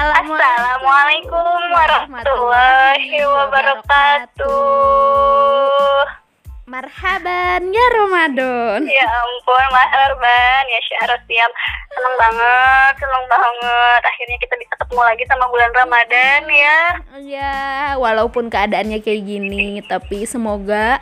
Assalamualaikum 0.00 1.60
warahmatullahi 1.76 3.20
wabarakatuh. 3.20 4.48
Marhaban 6.64 7.68
ya 7.68 7.86
Ramadan. 7.92 8.88
Ya 8.88 9.04
ampun, 9.04 9.60
marhaban 9.68 10.64
ya 10.72 10.80
Syahrosiam. 10.88 11.52
Seneng 11.92 12.16
banget, 12.16 12.96
seneng 12.96 13.28
banget. 13.28 14.00
Akhirnya 14.08 14.40
kita 14.40 14.56
bisa 14.56 14.72
ketemu 14.80 15.00
lagi 15.04 15.24
sama 15.28 15.44
bulan 15.52 15.68
Ramadan 15.76 16.48
ya. 16.48 16.80
Ya, 17.20 17.60
walaupun 18.00 18.48
keadaannya 18.48 19.04
kayak 19.04 19.20
gini, 19.28 19.84
tapi 19.84 20.24
semoga 20.24 20.96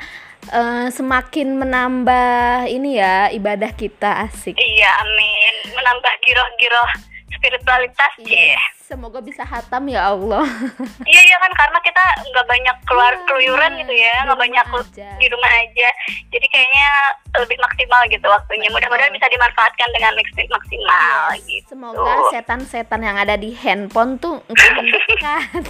uh, 0.51 0.91
semakin 0.91 1.55
menambah 1.55 2.67
ini 2.67 2.99
ya 2.99 3.31
ibadah 3.31 3.71
kita 3.79 4.27
asik. 4.27 4.59
Iya, 4.59 4.91
amin. 5.07 5.71
Menambah 5.79 6.13
giroh-giroh 6.27 6.91
spiritualitas 7.31 8.11
Iya. 8.27 8.59
Semoga 8.89 9.21
bisa 9.21 9.45
hatam 9.45 9.85
ya 9.85 10.09
Allah. 10.09 10.49
iya 11.05 11.21
iya 11.21 11.37
kan 11.37 11.53
karena 11.53 11.77
kita 11.79 12.01
nggak 12.25 12.47
banyak 12.47 12.77
keluar 12.83 13.13
Iya, 13.13 13.21
keluyuran 13.23 13.71
iya. 13.71 13.79
gitu 13.79 13.95
ya, 13.95 14.15
nggak 14.25 14.41
banyak 14.41 14.67
aja. 14.67 15.09
di 15.15 15.27
rumah 15.29 15.53
aja. 15.55 15.89
Jadi 16.27 16.47
kayaknya 16.49 16.89
lebih 17.37 17.59
maksimal 17.59 18.01
gitu 18.09 18.27
waktunya. 18.27 18.69
Mudah-mudahan 18.73 19.13
bisa 19.13 19.29
dimanfaatkan 19.29 19.89
dengan 19.93 20.13
maks- 20.17 20.49
maksimal 20.49 21.21
gitu. 21.45 21.69
Semoga 21.69 22.13
setan-setan 22.33 23.01
yang 23.03 23.15
ada 23.15 23.37
di 23.37 23.53
handphone 23.53 24.17
tuh 24.17 24.41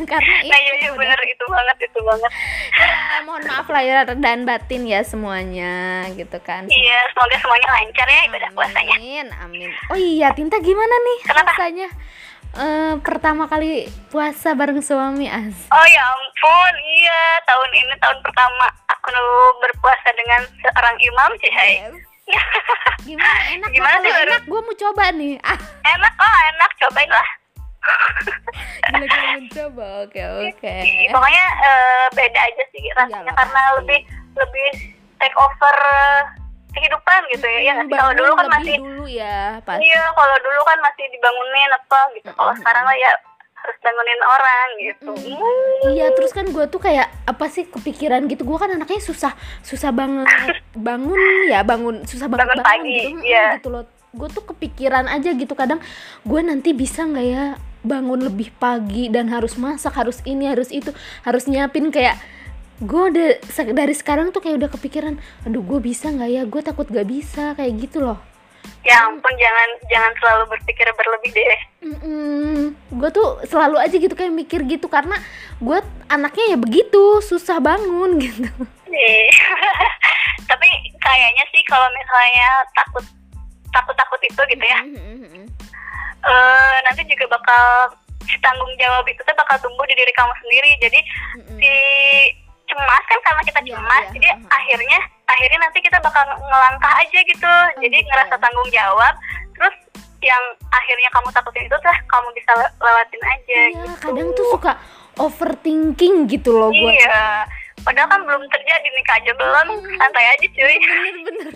karena 0.07 0.35
itu 0.39 0.47
Nah 0.47 0.59
iya 0.61 0.73
iya 0.79 0.91
bener 0.95 1.19
itu 1.27 1.45
banget 1.45 1.77
itu 1.83 1.99
banget. 1.99 2.31
Ya, 2.79 3.19
mohon 3.27 3.43
maaf 3.43 3.67
lahir 3.67 4.07
dan 4.15 4.47
batin 4.47 4.87
ya 4.87 5.03
semuanya 5.03 5.75
gitu 6.15 6.39
kan. 6.39 6.71
Iya 6.71 6.99
semoga 7.11 7.37
semuanya 7.37 7.69
lancar 7.73 8.07
ya 8.07 8.21
ibadah 8.27 8.51
puasanya. 8.55 8.95
Amin, 8.95 9.27
amin. 9.43 9.71
Oh 9.91 9.99
iya, 9.99 10.31
Tinta 10.31 10.63
gimana 10.63 10.95
nih 10.95 11.19
Kenapa? 11.27 11.51
rasanya 11.51 11.91
eh, 12.59 12.95
pertama 13.01 13.47
kali 13.47 13.87
puasa 14.11 14.53
bareng 14.53 14.83
suami 14.83 15.31
as? 15.31 15.55
Oh 15.71 15.87
ya 15.87 16.03
ampun, 16.03 16.75
iya 16.99 17.23
tahun 17.47 17.71
ini 17.73 17.95
tahun 18.03 18.19
pertama 18.21 18.67
aku 18.91 19.09
berpuasa 19.63 20.09
dengan 20.19 20.43
seorang 20.61 20.97
imam 20.99 21.31
sih 21.41 21.53
hai. 21.55 21.73
Gimana 23.09 23.41
enak 23.57 23.71
Gimana 23.73 24.05
sih, 24.05 24.13
enak 24.13 24.43
gue 24.45 24.61
mau 24.61 24.77
coba 24.77 25.05
nih. 25.17 25.41
Ah, 25.41 25.57
enak 25.97 26.13
oh 26.19 26.37
enak 26.53 26.71
cobain 26.77 27.09
lah. 27.09 27.29
gila 28.93 29.07
gue 29.09 29.23
mau 29.25 29.47
coba. 29.49 29.87
Oke, 30.05 30.21
oke. 30.21 30.75
Iya, 30.85 31.09
Pokoknya 31.15 31.47
eh, 31.65 32.05
beda 32.13 32.41
aja 32.43 32.65
sih 32.75 32.85
rasanya 32.93 33.33
Iyalah, 33.33 33.35
karena 33.39 33.63
pasti. 33.63 33.77
lebih 33.81 34.01
lebih 34.37 34.69
take 35.19 35.37
over 35.41 35.77
kehidupan 36.73 37.21
gitu 37.33 37.47
ya. 37.49 37.59
ya 37.61 37.73
nggak 37.81 37.87
sih? 37.89 37.97
kalau 37.97 38.13
Bangun 38.13 38.19
dulu 38.21 38.33
kan 38.37 38.47
masih 38.53 38.77
dulu 38.79 39.05
ya, 39.09 39.41
pas. 39.65 39.79
iya 39.81 40.03
kalau 40.13 40.37
dulu 40.41 40.61
kan 40.65 40.79
masih 40.85 41.05
dibangunin 41.11 41.71
apa 41.73 42.01
gitu. 42.17 42.31
Kalau 42.33 42.53
sekarang 42.61 42.85
lah 42.87 42.97
ya 42.97 43.13
harus 43.59 43.77
bangunin 43.83 44.23
orang 44.23 44.69
gitu. 44.79 45.13
Hmm. 45.13 45.91
Iya, 45.91 46.07
terus 46.15 46.31
kan 46.31 46.47
gue 46.47 46.65
tuh 46.71 46.81
kayak 46.81 47.11
apa 47.27 47.45
sih 47.51 47.67
kepikiran 47.67 48.31
gitu. 48.31 48.47
Gue 48.47 48.59
kan 48.59 48.71
anaknya 48.71 49.03
susah, 49.03 49.35
susah 49.67 49.91
banget 49.91 50.29
bangun 50.89 51.19
ya, 51.51 51.67
bangun 51.67 52.07
susah 52.07 52.31
banget 52.31 52.55
Bangun 52.55 52.65
pagi, 52.65 52.99
gitu, 53.13 53.27
iya. 53.27 53.59
gitu 53.59 53.69
loh. 53.75 53.85
Gue 54.15 54.29
tuh 54.31 54.45
kepikiran 54.47 55.11
aja 55.11 55.35
gitu 55.35 55.53
kadang 55.53 55.83
gue 56.25 56.41
nanti 56.41 56.73
bisa 56.73 57.05
nggak 57.05 57.27
ya 57.27 57.45
bangun 57.83 58.27
lebih 58.27 58.51
pagi 58.59 59.07
dan 59.11 59.31
harus 59.31 59.55
masak, 59.55 59.95
harus 59.95 60.19
ini, 60.27 60.51
harus 60.51 60.71
itu, 60.75 60.91
harus 61.23 61.47
nyiapin 61.47 61.91
kayak 61.95 62.19
gue 62.79 63.03
udah 63.11 63.29
dari 63.75 63.95
sekarang 63.95 64.31
tuh 64.31 64.39
kayak 64.39 64.63
udah 64.63 64.71
kepikiran, 64.71 65.19
aduh 65.43 65.63
gue 65.67 65.79
bisa 65.83 66.15
nggak 66.15 66.31
ya, 66.31 66.43
gue 66.47 66.63
takut 66.63 66.87
gak 66.87 67.11
bisa 67.11 67.59
kayak 67.59 67.75
gitu 67.83 68.07
loh. 68.07 68.19
Ya 68.87 69.03
ampun 69.05 69.35
jangan 69.35 69.69
jangan 69.91 70.13
selalu 70.23 70.45
berpikir 70.55 70.87
berlebih 70.95 71.31
deh. 71.35 71.63
gue 72.89 73.11
tuh 73.11 73.29
selalu 73.47 73.77
aja 73.79 73.97
gitu 73.99 74.15
kayak 74.15 74.35
mikir 74.35 74.63
gitu 74.67 74.87
karena 74.87 75.19
gue 75.59 75.79
anaknya 76.11 76.55
ya 76.55 76.59
begitu 76.59 77.19
susah 77.23 77.59
bangun 77.59 78.19
gitu. 78.25 78.47
Tapi 80.51 80.69
kayaknya 81.03 81.45
sih 81.51 81.63
kalau 81.67 81.89
misalnya 81.93 82.49
takut 82.79 83.05
takut 83.69 83.95
takut 83.99 84.21
itu 84.25 84.41
gitu 84.49 84.65
ya, 84.65 84.81
eh 86.25 86.77
nanti 86.89 87.05
juga 87.05 87.37
bakal 87.37 87.93
si 88.25 88.39
tanggung 88.41 88.73
jawab 88.81 89.05
itu 89.05 89.21
tuh 89.21 89.37
bakal 89.37 89.61
tumbuh 89.61 89.85
di 89.85 89.95
diri 89.99 90.13
kamu 90.15 90.33
sendiri. 90.41 90.71
Jadi 90.81 91.01
si 91.61 91.73
cemas 92.79 93.05
kan 93.05 93.19
karena 93.21 93.43
kita 93.43 93.61
Iya, 93.61 93.69
cemas, 93.75 94.05
iya, 94.07 94.13
jadi 94.15 94.29
akhirnya 94.49 94.99
akhirnya 95.27 95.59
nanti 95.61 95.79
kita 95.83 95.99
bakal 95.99 96.25
ngelangkah 96.39 96.93
aja 97.03 97.19
gitu. 97.21 97.55
jadi 97.83 97.97
gitu 97.99 98.09
ngerasa 98.09 98.35
ya. 98.35 98.41
tanggung 98.41 98.69
jawab. 98.71 99.15
Terus 99.59 99.75
yang 100.19 100.43
akhirnya 100.71 101.09
kamu 101.11 101.29
takutin 101.31 101.67
itu 101.67 101.77
tuh 101.79 101.95
kamu 102.07 102.29
bisa 102.35 102.51
le- 102.55 102.75
lewatin 102.79 103.23
aja. 103.23 103.61
Iya, 103.61 103.83
gitu. 103.85 104.09
kadang 104.09 104.29
tuh 104.33 104.47
suka 104.55 104.73
overthinking 105.19 106.15
gitu 106.31 106.51
loh 106.55 106.71
gue. 106.71 106.93
Iya. 106.95 107.45
Padahal 107.89 108.05
kan 108.07 108.21
belum 108.21 108.43
terjadi 108.47 108.89
nikah 108.93 109.17
aja 109.17 109.33
belum, 109.33 109.67
santai 109.97 110.25
aja 110.29 110.47
cuy. 110.47 110.77
Bener-bener. 110.77 111.49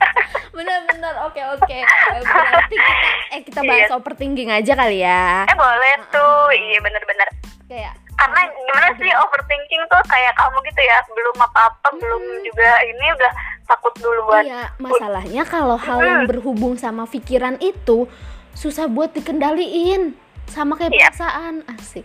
Bener-bener. 0.52 1.14
Oke 1.24 1.40
oke. 1.40 1.78
Berarti 2.20 2.76
kita 2.76 2.92
eh 3.32 3.40
kita 3.40 3.60
bahas 3.64 3.88
Iya. 3.88 3.96
overthinking 3.96 4.50
aja 4.52 4.72
kali 4.76 5.00
ya. 5.00 5.48
Eh 5.48 5.56
boleh 5.56 5.94
tuh, 6.10 6.52
iya 6.52 6.78
bener-bener. 6.78 7.28
Kayak 7.64 7.94
Karena 8.12 8.40
gimana 8.44 8.88
sih 8.94 9.08
overthinking 9.08 9.82
tuh 9.88 10.02
kayak 10.04 10.36
kamu 10.36 10.60
gitu 10.62 10.82
ya, 10.82 11.00
belum 11.08 11.36
apa-apa, 11.40 11.88
belum 11.96 12.22
juga 12.44 12.70
ini 12.84 13.06
udah 13.10 13.32
takut 13.64 13.96
duluan. 13.96 14.44
iya, 14.44 14.68
masalahnya 14.76 15.42
kalau 15.42 15.80
hal 15.80 16.04
yang 16.04 16.28
berhubung 16.28 16.76
sama 16.76 17.08
pikiran 17.08 17.56
itu 17.58 18.04
susah 18.52 18.84
buat 18.84 19.16
dikendaliin. 19.16 20.12
Sama 20.44 20.76
kayak 20.76 20.92
Iya. 20.92 21.08
perasaan. 21.08 21.64
Asik. 21.70 22.04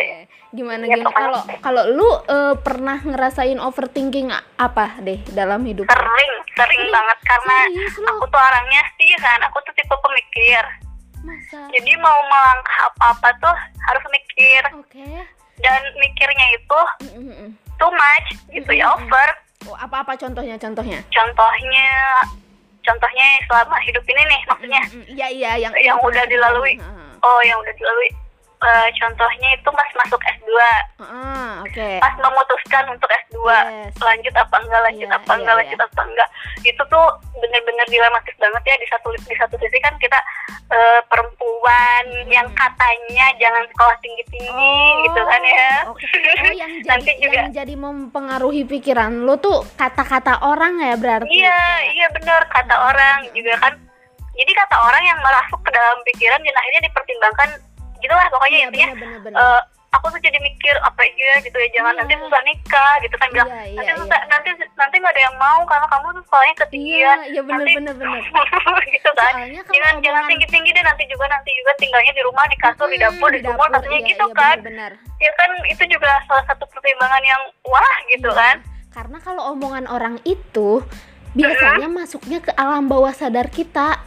Gimana 0.49 0.83
Ya, 0.85 0.95
gimana 0.95 1.11
kalau 1.11 1.41
kalau 1.59 1.83
lu 1.89 2.09
eh, 2.25 2.55
pernah 2.57 2.95
ngerasain 2.97 3.59
overthinking 3.59 4.31
apa 4.55 4.95
deh 4.99 5.19
dalam 5.29 5.59
hidup? 5.61 5.83
Sering, 5.85 6.33
sering 6.49 6.79
Serius? 6.79 6.95
banget 6.95 7.17
karena 7.21 7.57
Serius 7.67 7.95
lu? 7.97 8.07
aku 8.07 8.23
tuh 8.25 8.39
orangnya 8.39 8.81
sih 8.95 9.11
kan, 9.19 9.39
aku 9.43 9.57
tuh 9.61 9.73
tipe 9.73 9.91
pemikir. 9.93 10.63
Masa? 11.21 11.59
Jadi 11.69 11.91
mau 11.97 12.15
melangkah 12.23 12.87
apa-apa 12.87 13.29
tuh 13.37 13.55
harus 13.83 14.03
mikir 14.07 14.63
Oke. 14.75 15.09
dan 15.57 15.81
mikirnya 15.97 16.47
itu 16.53 16.81
Mm, 17.01 17.19
mm, 17.19 17.35
mm. 17.35 17.49
too 17.75 17.91
much 17.91 18.27
gitu 18.47 18.71
ya 18.71 18.87
Mm-mm. 18.87 19.03
over. 19.03 19.27
Oh, 19.65 19.75
apa-apa 19.75 20.15
contohnya 20.15 20.55
contohnya? 20.55 21.01
Contohnya 21.09 21.89
contohnya 22.79 23.25
selama 23.43 23.75
hidup 23.81 24.05
ini 24.05 24.23
nih 24.23 24.41
maksudnya 24.45 24.81
Mm, 24.85 24.95
mm, 24.95 25.05
Iya 25.11 25.27
iya 25.29 25.51
yang 25.59 25.73
Yang 25.75 25.97
udah 25.99 26.23
dilalui. 26.25 26.77
Oh 27.19 27.39
yang 27.41 27.57
udah 27.57 27.73
dilalui 27.73 28.09
Eh, 28.65 28.89
contohnya 28.97 29.49
itu 29.53 29.69
pas 29.69 29.89
masuk 29.95 30.17
S2 30.17 30.49
Heeh, 30.97 31.51
oke. 31.61 31.89
pas 32.01 32.13
memutuskan 32.17 32.85
untuk 32.89 33.05
S2 33.07 33.37
Yes. 33.45 33.93
lanjut 33.99 34.33
apa 34.33 34.55
enggak 34.57 34.81
lanjut 34.83 35.05
Iya, 35.05 35.15
apa 35.15 35.27
iya, 35.27 35.37
enggak 35.37 35.53
iya. 35.53 35.59
lanjut 35.61 35.79
apa 35.83 36.01
enggak 36.03 36.29
itu 36.63 36.81
tuh 36.83 37.05
bener-bener 37.35 37.85
dilematis 37.85 38.35
banget 38.35 38.63
ya 38.65 38.75
di 38.75 38.87
satu 38.87 39.07
di 39.13 39.35
satu 39.35 39.55
sisi 39.55 39.77
kan 39.79 39.93
kita 39.97 40.17
eh, 40.67 41.01
perempuan 41.05 41.53
Hmm. 42.05 42.25
yang 42.27 42.47
katanya 42.53 43.25
jangan 43.35 43.65
sekolah 43.67 43.97
tinggi 43.99 44.23
tinggi 44.27 44.77
gitu 45.03 45.21
kan 45.23 45.41
ya 45.43 45.73
Oke. 45.87 46.05
Oh, 46.05 46.53
yang 46.53 46.71
jadi 46.75 46.87
nanti 46.87 47.11
juga 47.17 47.37
yang 47.39 47.49
jadi 47.51 47.73
mempengaruhi 47.75 48.63
pikiran 48.65 49.11
lu 49.19 49.37
tuh 49.37 49.61
kata-kata 49.75 50.41
orang 50.41 50.77
ya 50.79 50.93
berarti. 50.95 51.29
iya 51.31 51.61
iya 51.87 52.07
bener 52.11 52.41
kata 52.47 52.75
orang 52.83 53.29
juga 53.31 53.53
kan 53.59 53.73
jadi 54.31 54.51
kata 54.53 54.75
orang 54.79 55.03
yang 55.03 55.19
merasuk 55.19 55.57
ke 55.59 55.71
dalam 55.71 55.97
pikiran 56.03 56.39
dan 56.39 56.55
akhirnya 56.55 56.81
dipertimbangkan 56.83 57.49
gitulah 58.05 58.25
pokoknya 58.29 58.57
Iya, 58.57 58.65
intinya 58.65 58.87
bener-bener. 58.95 59.35
eh, 59.35 59.61
aku 59.91 60.05
tuh 60.07 60.19
jadi 60.19 60.37
mikir 60.37 60.75
apa 60.77 61.01
ya 61.07 61.33
gitu 61.39 61.55
ya 61.55 61.69
jangan 61.71 61.93
Iya. 61.93 61.99
nanti 61.99 62.13
susah 62.19 62.41
nikah 62.43 62.93
gitu 62.99 63.15
kan 63.15 63.27
bilang 63.29 63.47
Iya, 63.47 63.61
iya, 63.65 63.75
nanti 63.75 63.87
iya. 63.87 63.95
susah 63.97 64.19
nanti 64.27 64.49
nanti 64.75 64.95
nggak 64.97 65.13
ada 65.13 65.21
yang 65.23 65.35
mau 65.37 65.59
karena 65.63 65.87
kamu 65.87 66.07
tuh 66.11 66.23
Iya, 66.35 66.53
ketinggian 66.57 67.17
iya 67.25 67.41
bener 67.41 67.57
Nanti- 67.57 67.75
bener 67.79 67.95
bener. 67.95 68.21
gitu 68.93 69.11
kan 69.13 69.31
Soalnya 69.33 69.61
jangan 69.65 69.93
jangan 69.95 69.95
omongan- 69.95 70.29
tinggi 70.29 70.47
tinggi 70.49 70.69
deh 70.69 70.83
nanti 70.83 71.03
juga 71.07 71.25
nanti 71.27 71.49
juga 71.53 71.71
tinggalnya 71.75 72.11
di 72.11 72.21
rumah 72.21 72.45
di 72.45 72.57
kasur 72.57 72.87
di 72.87 72.97
dapur 72.97 73.29
di 73.29 73.39
sumur 73.39 73.67
katanya 73.67 73.97
iya, 73.97 74.09
gitu 74.09 74.25
iya, 74.25 74.35
kan 74.35 74.57
Bener, 74.61 74.91
ya 75.17 75.31
kan 75.33 75.49
itu 75.65 75.83
juga 75.87 76.09
salah 76.25 76.45
satu 76.45 76.63
pertimbangan 76.67 77.23
yang 77.23 77.41
wah 77.63 77.95
gitu 78.07 78.27
Iya. 78.27 78.35
kan 78.35 78.55
Karena 78.91 79.17
kalau 79.19 79.51
omongan 79.51 79.87
orang 79.87 80.19
itu 80.23 80.79
biasanya 81.31 81.87
masuknya 81.89 82.39
ke 82.39 82.51
alam 82.53 82.85
bawah 82.85 83.11
sadar 83.11 83.47
kita 83.47 83.99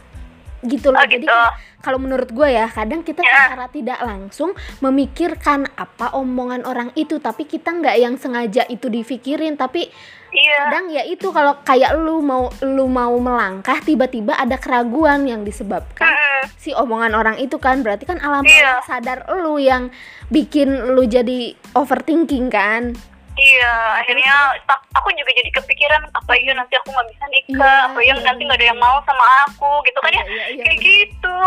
gitu 0.61 0.89
loh. 0.89 0.97
Oh, 0.97 1.05
Jadi 1.05 1.23
gitu. 1.23 1.41
Kalau 1.79 1.95
menurut 1.95 2.27
gue 2.27 2.49
ya, 2.49 2.67
kadang 2.67 3.01
kita 3.01 3.19
Ya. 3.19 3.47
secara 3.47 3.67
tidak 3.67 3.99
langsung 3.99 4.51
memikirkan 4.79 5.67
apa 5.73 6.11
omongan 6.11 6.63
orang 6.63 6.91
itu, 6.93 7.17
tapi 7.17 7.43
kita 7.43 7.71
nggak 7.71 7.95
yang 7.95 8.15
sengaja 8.15 8.63
itu 8.65 8.87
dipikirin, 8.87 9.55
tapi 9.55 9.87
iya 10.29 10.67
kadang 10.67 10.91
ya 10.91 11.03
itu 11.03 11.31
kalau 11.31 11.57
kayak 11.59 11.95
lu 11.95 12.19
mau 12.19 12.53
lu 12.61 12.85
mau 12.85 13.17
melangkah 13.17 13.79
tiba-tiba 13.79 14.35
ada 14.35 14.55
keraguan 14.55 15.25
yang 15.25 15.41
disebabkan 15.41 16.05
Mm-mm. 16.05 16.53
si 16.53 16.69
omongan 16.69 17.11
orang 17.11 17.35
itu 17.35 17.57
kan 17.57 17.81
berarti 17.81 18.05
kan 18.05 18.19
alam 18.19 18.45
Iya. 18.45 18.77
bawah 18.77 18.85
sadar 18.85 19.19
lu 19.35 19.57
yang 19.57 19.89
bikin 20.27 20.93
lu 20.93 21.01
jadi 21.03 21.57
overthinking 21.73 22.47
kan 22.47 22.93
Iya, 23.39 23.73
akhirnya 24.03 24.33
tak, 24.67 24.83
aku 24.91 25.15
juga 25.15 25.31
jadi 25.31 25.47
kepikiran 25.49 26.03
apa 26.11 26.33
iya 26.35 26.51
nanti 26.51 26.75
aku 26.75 26.91
nggak 26.91 27.07
bisa 27.07 27.25
nikah, 27.31 27.55
Iya, 27.55 27.87
apa 27.87 27.99
iya 28.03 28.13
iya, 28.13 28.23
nanti 28.27 28.41
nggak 28.43 28.59
ada 28.59 28.65
iya. 28.67 28.71
yang 28.75 28.79
mau 28.83 28.97
sama 29.07 29.25
aku, 29.47 29.71
gitu 29.87 29.99
kan 30.03 30.11
ya? 30.11 30.23
Iya, 30.23 30.27
iya, 30.27 30.45
iya, 30.51 30.63
Kayak 30.67 30.75
iya. 30.75 30.83
gitu. 30.83 31.37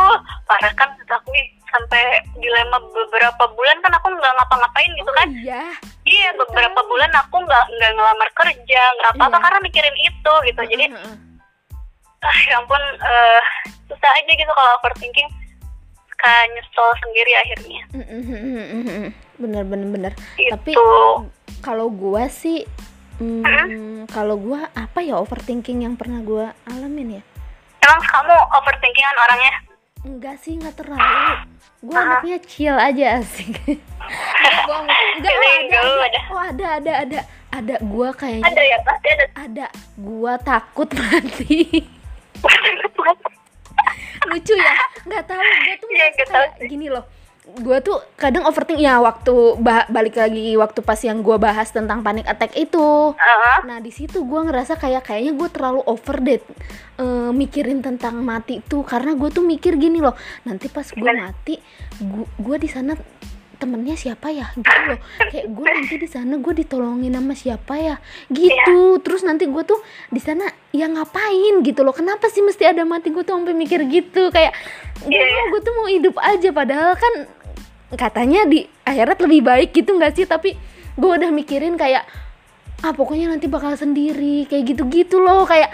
Parah 0.48 0.72
kan 0.72 0.88
aku 1.04 1.28
ih, 1.36 1.46
sampai 1.68 2.02
dilema 2.36 2.76
beberapa 2.80 3.44
bulan 3.52 3.76
kan 3.80 3.92
aku 3.92 4.06
nggak 4.08 4.34
ngapa-ngapain 4.40 4.90
gitu 4.92 5.12
kan? 5.12 5.28
Oh, 5.28 5.40
iya 5.44 5.64
Iya, 6.02 6.28
beberapa 6.34 6.80
bulan 6.82 7.12
aku 7.14 7.36
nggak 7.38 7.64
nggak 7.70 7.90
ngelamar 7.94 8.28
kerja, 8.34 8.82
nggak 8.98 9.10
apa-apa 9.14 9.36
Iya. 9.38 9.44
karena 9.44 9.58
mikirin 9.60 9.96
itu 10.00 10.32
gitu. 10.48 10.62
Jadi 10.66 10.84
ah 12.22 12.38
ya 12.46 12.54
ampun 12.56 12.78
eh, 13.02 13.40
susah 13.86 14.10
aja 14.14 14.32
gitu 14.32 14.46
kalau 14.48 14.70
overthinking 14.78 15.26
suka 16.06 16.34
nyesel 16.54 16.88
sendiri 17.02 17.32
akhirnya. 17.34 17.82
Bener 19.38 19.62
bener 19.66 19.88
bener 19.90 20.12
Gitu. 20.34 20.50
tapi 20.50 20.72
kalau 21.62 21.86
gua 21.94 22.26
sih 22.26 22.66
mm, 23.22 24.10
kalau 24.10 24.34
gua 24.34 24.66
apa 24.74 24.98
ya 24.98 25.14
overthinking 25.22 25.86
yang 25.86 25.94
pernah 25.94 26.18
gua 26.20 26.50
alamin 26.66 27.22
ya? 27.22 27.22
Emang 27.86 28.02
kamu 28.02 28.34
overthinkingan 28.50 29.16
orangnya? 29.16 29.54
enggak 30.02 30.34
sih 30.42 30.58
nggak 30.58 30.74
terlalu. 30.74 31.46
Gua 31.86 31.98
anaknya 32.02 32.38
chill 32.42 32.74
aja 32.74 33.22
asik. 33.22 33.54
Enggak, 34.62 35.34
oh, 35.82 35.94
ada, 35.94 36.02
ada, 36.02 36.20
oh 36.30 36.42
ada 36.42 36.66
ada 36.78 36.92
ada. 37.06 37.20
Ada 37.52 37.74
gua 37.84 38.10
kayaknya. 38.16 38.48
Ada 38.48 38.62
ya 38.64 38.78
pasti 38.82 39.08
ada. 39.14 39.26
ada. 39.38 39.66
Gua 39.94 40.34
takut 40.42 40.88
mati 40.90 41.86
lucu 44.30 44.54
ya. 44.56 44.74
Nggak 45.06 45.22
tahu 45.30 45.38
gue 45.38 45.74
tuh 45.78 45.88
tahu 46.26 46.46
kayak 46.58 46.70
gini 46.70 46.86
loh 46.90 47.04
gue 47.42 47.78
tuh 47.82 47.98
kadang 48.14 48.46
overthink 48.46 48.78
ya 48.78 49.02
waktu 49.02 49.58
bah- 49.58 49.90
balik 49.90 50.14
lagi 50.14 50.54
waktu 50.54 50.78
pas 50.78 50.96
yang 51.02 51.26
gue 51.26 51.36
bahas 51.42 51.74
tentang 51.74 52.00
panic 52.00 52.22
attack 52.30 52.54
itu. 52.54 53.12
Heeh. 53.18 53.58
nah 53.66 53.82
di 53.82 53.90
situ 53.90 54.22
gue 54.22 54.40
ngerasa 54.46 54.78
kayak 54.78 55.10
kayaknya 55.10 55.34
gue 55.34 55.48
terlalu 55.50 55.82
over 55.84 56.22
deh 56.22 56.38
eh, 57.02 57.30
mikirin 57.34 57.82
tentang 57.82 58.22
mati 58.22 58.62
tuh. 58.62 58.86
Karena 58.86 59.18
gue 59.18 59.28
tuh 59.34 59.42
mikir 59.42 59.74
gini 59.74 59.98
loh 59.98 60.14
nanti 60.46 60.70
pas 60.70 60.86
gue 60.86 61.10
mati 61.12 61.58
gue 62.38 62.56
di 62.62 62.68
sana 62.70 62.94
temennya 63.62 63.94
siapa 63.94 64.34
ya? 64.34 64.50
Gitu 64.58 64.78
loh. 64.90 64.98
Kayak 65.30 65.46
gue 65.54 65.66
nanti 65.70 65.94
di 66.02 66.08
sana 66.10 66.34
gue 66.42 66.54
ditolongin 66.58 67.14
sama 67.14 67.34
siapa 67.38 67.74
ya? 67.78 67.96
Gitu. 68.26 68.98
Terus 68.98 69.22
nanti 69.22 69.46
gue 69.46 69.62
tuh 69.62 69.78
di 70.10 70.18
sana 70.18 70.50
ya 70.74 70.90
ngapain? 70.90 71.62
Gitu 71.62 71.86
loh. 71.86 71.94
Kenapa 71.94 72.26
sih 72.26 72.42
mesti 72.42 72.66
ada 72.66 72.82
mati? 72.82 73.14
Gue 73.14 73.22
tuh 73.22 73.38
sampai 73.38 73.54
mikir 73.54 73.86
gitu. 73.86 74.34
Kayak 74.34 74.58
Iya, 75.06 75.22
iya. 75.22 75.42
gue 75.54 75.60
tuh 75.62 75.74
mau 75.78 75.86
hidup 75.86 76.18
aja. 76.18 76.50
Padahal 76.50 76.98
kan 76.98 77.14
katanya 77.94 78.50
di 78.50 78.66
akhirat 78.82 79.22
lebih 79.22 79.40
baik 79.46 79.70
gitu 79.70 79.94
nggak 79.94 80.18
sih? 80.18 80.26
Tapi 80.26 80.58
gue 80.98 81.10
udah 81.14 81.30
mikirin 81.30 81.78
kayak 81.78 82.02
ah 82.82 82.90
pokoknya 82.90 83.30
nanti 83.30 83.46
bakal 83.46 83.78
sendiri. 83.78 84.50
Kayak 84.50 84.74
gitu-gitu 84.74 85.22
loh. 85.22 85.46
Kayak 85.46 85.70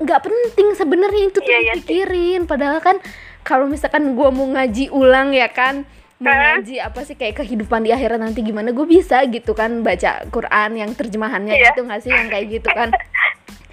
nggak 0.00 0.24
penting 0.24 0.72
sebenarnya 0.72 1.22
itu 1.28 1.38
tuh 1.38 1.44
sih. 1.44 1.84
dipikirin. 1.84 2.48
Padahal 2.48 2.80
kan 2.80 2.96
kalau 3.44 3.68
misalkan 3.70 4.16
gue 4.16 4.28
mau 4.32 4.48
ngaji 4.50 4.90
ulang 4.90 5.30
ya 5.30 5.46
kan 5.52 5.84
mau 6.18 6.28
Hah? 6.28 6.56
ngaji 6.56 6.80
apa 6.80 7.00
sih 7.02 7.12
kayak 7.12 7.36
kehidupan 7.38 7.80
di 7.80 7.90
akhirat 7.90 8.16
nanti 8.16 8.40
gimana 8.40 8.70
gue 8.70 8.84
bisa 8.84 9.20
gitu 9.26 9.52
kan 9.52 9.80
baca 9.80 10.24
Quran 10.26 10.70
yang 10.74 10.90
terjemahannya 10.90 11.52
Iya. 11.52 11.70
gitu 11.70 11.84
nggak 11.84 12.00
sih 12.00 12.08
yang 12.08 12.26
kayak 12.26 12.46
gitu 12.54 12.68
kan 12.70 12.88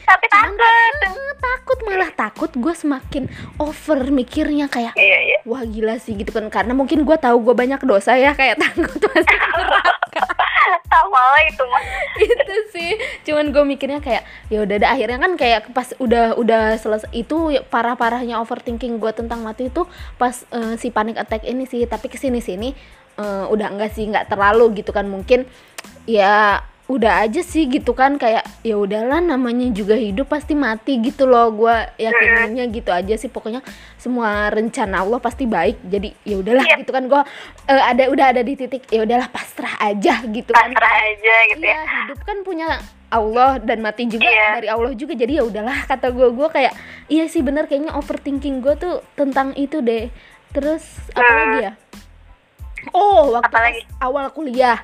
Tapi 0.04 0.28
Cuman 0.28 0.52
takut. 0.52 1.08
eh, 1.08 1.34
takut 1.40 1.80
malah 1.82 2.12
takut 2.12 2.52
gue 2.54 2.74
semakin 2.74 3.24
over 3.56 4.04
mikirnya 4.06 4.68
kayak 4.68 4.92
Iya 4.94 5.18
iya. 5.24 5.38
wah 5.44 5.64
gila 5.64 5.96
sih 5.96 6.14
gitu 6.14 6.28
kan 6.30 6.44
karena 6.50 6.72
mungkin 6.72 7.02
gue 7.02 7.16
tahu 7.16 7.40
gue 7.42 7.56
banyak 7.56 7.80
dosa 7.82 8.12
ya 8.14 8.32
kayak 8.32 8.60
takut 8.66 9.00
neraka 9.00 9.40
Sama 10.92 11.22
lah 11.22 11.44
itu 11.46 11.64
mah. 11.64 11.84
itu 12.26 12.56
sih. 12.74 12.92
Cuman 13.30 13.54
gue 13.54 13.64
mikirnya 13.64 14.00
kayak 14.02 14.24
ya 14.50 14.66
udah 14.66 14.76
dah 14.82 14.90
akhirnya 14.94 15.20
kan 15.22 15.34
kayak 15.38 15.62
pas 15.72 15.94
udah 16.02 16.36
udah 16.36 16.78
selesai 16.82 17.10
itu 17.14 17.58
parah 17.70 17.94
parahnya 17.94 18.42
overthinking 18.42 18.98
gue 18.98 19.12
tentang 19.14 19.46
mati 19.46 19.70
itu 19.70 19.86
pas 20.18 20.34
eh, 20.52 20.76
si 20.82 20.90
panic 20.90 21.22
attack 21.22 21.46
ini 21.46 21.70
sih. 21.70 21.86
Tapi 21.86 22.10
ke 22.10 22.18
sini 22.18 22.42
sini 22.42 22.74
eh, 23.22 23.46
udah 23.48 23.68
enggak 23.70 23.94
sih 23.94 24.10
nggak 24.10 24.34
terlalu 24.34 24.82
gitu 24.82 24.90
kan. 24.90 25.06
Mungkin 25.06 25.46
ya 26.10 26.64
udah 26.84 27.24
aja 27.24 27.40
sih 27.40 27.64
gitu 27.66 27.96
kan 27.96 28.20
kayak 28.20 28.44
ya 28.60 28.76
udahlah 28.76 29.24
namanya 29.24 29.72
juga 29.72 29.96
hidup 29.96 30.28
pasti 30.28 30.52
mati 30.52 31.00
gitu 31.00 31.24
loh 31.24 31.48
gue 31.50 31.72
yakinnya 31.96 32.68
gitu 32.68 32.92
aja 32.92 33.16
sih 33.16 33.32
pokoknya 33.32 33.64
semua 33.96 34.52
rencana 34.52 35.00
Allah 35.00 35.16
pasti 35.18 35.48
baik 35.48 35.80
jadi 35.80 36.12
ya 36.22 36.36
udahlah 36.38 36.60
Iya. 36.62 36.84
gitu 36.84 36.92
kan 36.92 37.08
gue 37.08 37.22
eh, 37.72 37.82
ada 37.82 38.04
udah 38.12 38.26
ada 38.36 38.42
di 38.44 38.54
titik 38.54 38.84
ya 38.92 39.00
udahlah 39.02 39.32
pasrah 39.32 39.80
aja 39.80 40.28
gitu 40.28 40.52
kan 40.52 40.70
Pasrah 40.70 40.94
aja 41.08 41.36
gitu 41.50 41.64
ya. 41.64 41.72
Iya, 41.72 41.82
hidup 42.04 42.20
kan 42.22 42.38
punya 42.44 42.68
Allah 43.08 43.64
dan 43.64 43.80
mati 43.80 44.04
juga 44.04 44.28
Iya. 44.28 44.50
dari 44.60 44.68
Allah 44.68 44.92
juga. 44.92 45.14
Jadi 45.14 45.40
ya 45.40 45.44
udahlah 45.46 45.88
kata 45.88 46.12
gue 46.12 46.28
gue 46.34 46.48
kayak 46.52 46.74
iya 47.08 47.30
sih 47.32 47.40
bener 47.40 47.64
kayaknya 47.64 47.96
overthinking 47.96 48.60
gue 48.60 48.76
tuh 48.76 49.00
tentang 49.16 49.56
itu 49.56 49.80
deh. 49.80 50.12
Terus 50.52 50.84
apa 51.14 51.24
Hmm. 51.24 51.40
lagi 51.40 51.60
ya? 51.64 51.72
Oh, 52.92 53.32
waktu 53.32 53.88
awal 53.98 54.28
kuliah. 54.36 54.84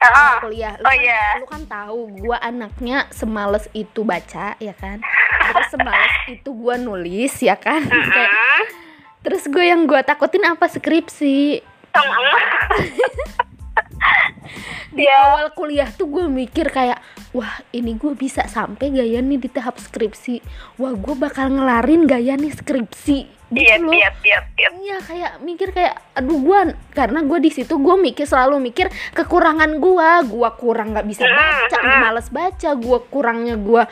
Awal 0.00 0.40
kuliah. 0.42 0.74
Lu 0.74 0.82
Oh, 0.82 0.88
kan, 0.88 0.98
iya. 0.98 1.22
lu 1.36 1.46
kan 1.46 1.62
tahu 1.62 1.98
gue 2.16 2.32
anaknya 2.34 3.04
semales 3.10 3.68
itu 3.70 4.00
baca 4.00 4.56
ya 4.56 4.72
kan. 4.72 5.04
Terus 5.46 5.66
semales 5.70 6.14
itu 6.34 6.50
gue 6.50 6.74
nulis 6.76 7.34
ya 7.38 7.54
kan. 7.54 7.84
Kayak, 7.88 8.32
Hmm. 8.32 8.64
terus 9.20 9.44
gue 9.44 9.60
yang 9.62 9.84
gue 9.84 10.00
takutin 10.00 10.40
apa 10.42 10.64
skripsi. 10.66 11.60
Di 14.90 15.04
Iya. 15.04 15.16
awal 15.22 15.46
kuliah 15.52 15.86
tuh 15.88 16.08
gue 16.08 16.26
mikir 16.26 16.66
kayak 16.66 16.98
wah 17.30 17.62
ini 17.70 17.94
gue 17.94 18.10
bisa 18.12 18.42
sampai 18.44 18.90
gaya 18.90 19.20
nih 19.20 19.38
di 19.38 19.46
tahap 19.46 19.78
skripsi 19.78 20.42
wah 20.76 20.90
gue 20.90 21.14
bakal 21.14 21.46
ngelarin 21.48 22.02
gaya 22.04 22.34
nih 22.34 22.50
skripsi 22.50 23.30
gitu 23.50 23.60
Iya 23.60 23.76
loh. 23.76 23.90
iya 23.92 24.38
iya 24.72 24.96
kayak 25.00 25.32
mikir 25.40 25.68
kayak 25.70 25.98
aduh 26.12 26.38
gue 26.38 26.58
karena 26.90 27.20
gue 27.20 27.38
di 27.40 27.50
situ 27.50 27.74
gue 27.74 27.96
mikir 27.96 28.22
selalu 28.22 28.62
mikir 28.62 28.86
kekurangan 29.10 29.74
gue 29.76 30.08
gue 30.24 30.50
kurang 30.56 30.94
nggak 30.94 31.02
bisa 31.04 31.26
baca 31.26 31.76
Mm, 31.76 31.86
mm. 31.88 32.00
males 32.00 32.28
baca. 32.28 32.70
Gue 32.72 32.98
kurangnya 33.04 33.56
gue 33.56 33.82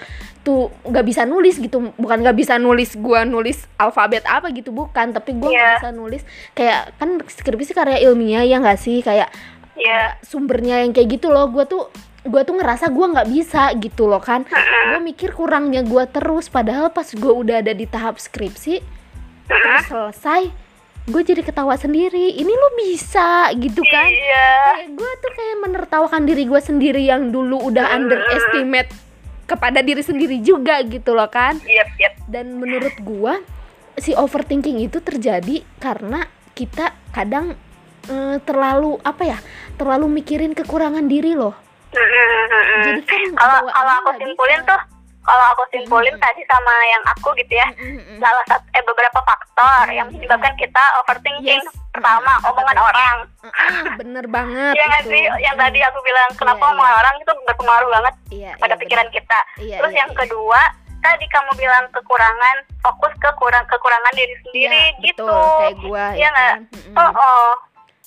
tuh 0.40 0.70
nggak 0.84 1.04
bisa 1.04 1.22
nulis 1.24 1.56
gitu. 1.56 1.90
Bukan 1.92 2.18
nggak 2.20 2.36
bisa 2.36 2.54
nulis 2.56 2.94
gue 2.94 3.20
nulis 3.24 3.58
alfabet 3.76 4.22
apa 4.24 4.48
gitu 4.50 4.70
bukan. 4.70 5.10
Tapi 5.10 5.34
gue 5.34 5.48
nggak 5.48 5.58
Iya. 5.58 5.78
bisa 5.80 5.90
nulis. 5.90 6.22
Kayak 6.52 6.94
kan 6.96 7.18
skripsi 7.20 7.72
karya 7.72 7.98
ilmiah 8.00 8.42
ya 8.42 8.58
nggak 8.58 8.78
sih? 8.78 9.00
Kayak 9.00 9.34
Iya. 9.74 10.18
sumbernya 10.22 10.82
yang 10.82 10.92
kayak 10.92 11.18
gitu 11.18 11.28
loh. 11.28 11.48
Gue 11.48 11.64
tuh 11.64 11.90
gue 12.20 12.42
tuh 12.42 12.54
ngerasa 12.54 12.88
gue 12.88 13.06
nggak 13.08 13.28
bisa 13.28 13.74
gitu 13.74 14.04
loh 14.04 14.20
kan. 14.20 14.46
Gue 14.88 15.00
mikir 15.00 15.32
kurangnya 15.32 15.82
gue 15.82 16.04
terus. 16.06 16.46
Padahal 16.46 16.90
pas 16.90 17.06
gue 17.06 17.32
udah 17.32 17.58
ada 17.58 17.72
di 17.72 17.84
tahap 17.84 18.18
skripsi 18.18 18.97
terus 19.48 19.84
selesai 19.88 20.42
gue 21.08 21.22
jadi 21.24 21.40
ketawa 21.40 21.72
sendiri. 21.80 22.36
Ini 22.36 22.52
lo 22.52 22.68
bisa 22.76 23.48
gitu 23.56 23.80
kan? 23.80 24.06
Iya. 24.12 24.48
kayak 24.76 24.90
gue 24.92 25.10
tuh 25.24 25.32
kayak 25.32 25.56
menertawakan 25.64 26.22
diri 26.28 26.44
gue 26.44 26.60
sendiri 26.60 27.00
yang 27.08 27.32
dulu 27.32 27.72
udah 27.72 27.96
underestimate 27.96 28.92
kepada 29.48 29.80
diri 29.80 30.04
sendiri 30.04 30.44
juga 30.44 30.84
gitu 30.84 31.16
loh 31.16 31.26
kan? 31.32 31.56
Iya 31.64 31.88
iya. 31.96 32.10
dan 32.28 32.60
menurut 32.60 32.92
gua 33.00 33.40
si 33.96 34.12
overthinking 34.12 34.84
itu 34.84 35.00
terjadi 35.00 35.64
karena 35.80 36.28
kita 36.52 36.92
kadang 37.10 37.56
eh, 38.06 38.36
terlalu 38.44 39.00
apa 39.00 39.24
ya 39.24 39.38
terlalu 39.80 40.20
mikirin 40.20 40.52
kekurangan 40.52 41.08
diri 41.08 41.32
loh. 41.32 41.56
Jadi 41.88 43.00
kan 43.08 43.32
Kalau 43.32 43.58
kalau 43.72 43.92
aku 44.04 44.10
simpulin 44.20 44.60
tuh, 44.68 44.80
kalau 45.28 45.44
aku 45.52 45.62
simpulin 45.68 46.10
Hmm. 46.10 46.24
tadi 46.24 46.40
sama 46.42 46.74
yang 46.86 47.02
aku 47.06 47.28
gitu 47.36 47.52
ya. 47.52 47.68
Mm-mm. 47.76 48.16
Salah 48.16 48.44
satu 48.46 48.64
eh 48.70 48.80
beberapa 48.82 49.20
faktor 49.20 49.84
yang 49.90 50.08
menyebabkan 50.08 50.56
kita 50.56 50.80
overthinking. 50.98 51.60
Yes. 51.60 51.76
Pertama, 51.90 52.32
omongan 52.42 52.78
orang. 52.78 53.16
Bener 53.96 54.24
banget 54.26 54.72
nggak 54.72 55.02
itu. 55.02 55.10
sih? 55.10 55.22
Yang 55.38 55.56
Mm. 55.56 55.62
tadi 55.62 55.78
aku 55.82 55.98
bilang 56.00 56.30
kenapa 56.32 56.62
Iya, 56.62 56.70
omongan 56.70 56.88
iya. 56.88 57.00
orang 57.00 57.14
itu 57.18 57.32
berpengaruh 57.44 57.88
banget 57.90 58.14
iya, 58.30 58.52
pada 58.56 58.72
iya, 58.72 58.80
pikiran 58.80 59.06
bener. 59.06 59.16
kita. 59.18 59.38
Iya, 59.58 59.76
Terus 59.76 59.92
iya, 59.92 59.98
yang 59.98 60.10
iya. 60.10 60.18
kedua, 60.18 60.60
tadi 60.98 61.26
kamu 61.26 61.50
bilang 61.54 61.84
kekurangan, 61.90 62.56
fokus 62.80 63.12
ke 63.16 63.30
kurang 63.34 63.64
kekurangan 63.66 64.12
diri 64.12 64.34
sendiri 64.40 64.84
Iya, 64.88 65.00
gitu. 65.04 65.26
betul 65.26 65.58
kayak 65.58 65.76
gua 65.80 66.04
Iya 66.08 66.18
ya 66.18 66.28
nggak? 66.28 66.54
kan. 66.54 66.60
Oh, 66.96 67.10
oh. 67.12 67.50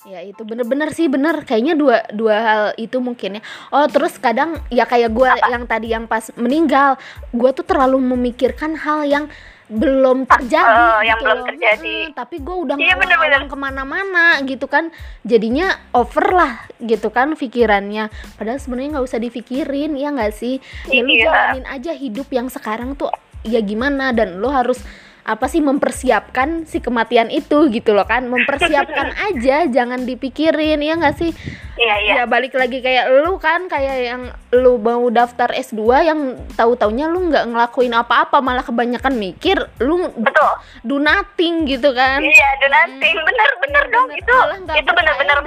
Ya 0.02 0.18
itu 0.18 0.42
bener-bener 0.42 0.90
sih 0.90 1.06
bener 1.06 1.46
kayaknya 1.46 1.78
dua 1.78 2.02
dua 2.10 2.36
hal 2.36 2.62
itu 2.74 2.98
mungkin 2.98 3.38
ya. 3.38 3.42
Oh 3.70 3.86
terus 3.86 4.18
kadang 4.18 4.58
ya 4.66 4.82
kayak 4.82 5.08
gue 5.08 5.30
yang 5.46 5.62
tadi 5.64 5.94
yang 5.94 6.04
pas 6.04 6.26
meninggal, 6.34 6.98
gue 7.30 7.50
tuh 7.52 7.62
terlalu 7.62 8.02
memikirkan 8.02 8.74
hal 8.74 9.06
yang 9.06 9.30
belum 9.70 10.26
terjadi 10.26 10.68
Oh, 10.68 11.00
yang 11.00 11.16
gitu 11.16 11.24
belum 11.24 11.38
loh. 11.38 11.46
terjadi. 11.48 11.96
Mm-mm, 12.04 12.18
tapi 12.18 12.36
gue 12.38 12.56
udah 12.58 12.76
Iya, 12.76 12.92
bener-bener. 12.92 13.30
ngawang 13.30 13.46
ke 13.46 13.56
mana-mana 13.56 14.24
gitu 14.42 14.66
kan, 14.66 14.90
jadinya 15.22 15.70
over 15.92 16.26
lah 16.28 16.52
gitu 16.76 17.08
kan 17.08 17.32
pikirannya. 17.32 18.10
Padahal 18.36 18.58
sebenarnya 18.58 18.98
nggak 18.98 19.06
usah 19.06 19.16
dipikirin 19.16 19.94
ya 19.94 20.10
nggak 20.10 20.34
sih? 20.34 20.58
Ya 20.86 21.00
lu 21.00 21.14
Iya. 21.14 21.24
jalanin 21.24 21.64
aja 21.64 21.92
hidup 21.94 22.26
yang 22.28 22.50
sekarang 22.50 22.92
tuh 22.92 23.08
ya 23.42 23.58
gimana 23.58 24.10
dan 24.10 24.38
lo 24.38 24.50
harus 24.50 24.82
apa 25.22 25.46
sih 25.46 25.62
mempersiapkan 25.62 26.66
si 26.66 26.82
kematian 26.82 27.30
itu 27.30 27.70
gitu 27.70 27.94
loh 27.94 28.06
kan. 28.06 28.26
Mempersiapkan 28.26 29.14
aja 29.30 29.70
jangan 29.70 30.02
dipikirin 30.02 30.82
ya 30.82 30.98
nggak 30.98 31.16
sih? 31.18 31.30
Iya 31.78 31.94
iya. 32.02 32.12
Ya 32.20 32.24
balik 32.26 32.58
lagi 32.58 32.82
kayak 32.82 33.06
lu 33.22 33.38
kan 33.38 33.70
kayak 33.70 33.96
yang 34.02 34.22
lu 34.50 34.82
mau 34.82 35.06
daftar 35.08 35.54
S2 35.54 35.80
yang 36.02 36.20
tahu 36.58 36.74
taunya 36.74 37.06
lu 37.06 37.30
nggak 37.30 37.54
ngelakuin 37.54 37.94
apa-apa 37.94 38.42
malah 38.42 38.66
kebanyakan 38.66 39.14
mikir 39.14 39.56
lu 39.78 40.10
betul. 40.18 40.52
do 40.82 40.98
nothing 40.98 41.70
gitu 41.70 41.94
kan. 41.94 42.18
Iya 42.18 42.48
do 42.58 42.68
nothing. 42.68 43.14
Bener 43.22 43.50
bener 43.62 43.84
dong. 43.94 44.08
Bener. 44.10 44.20
itu 44.20 44.34
itu 44.74 44.90
bener-bener 44.90 45.38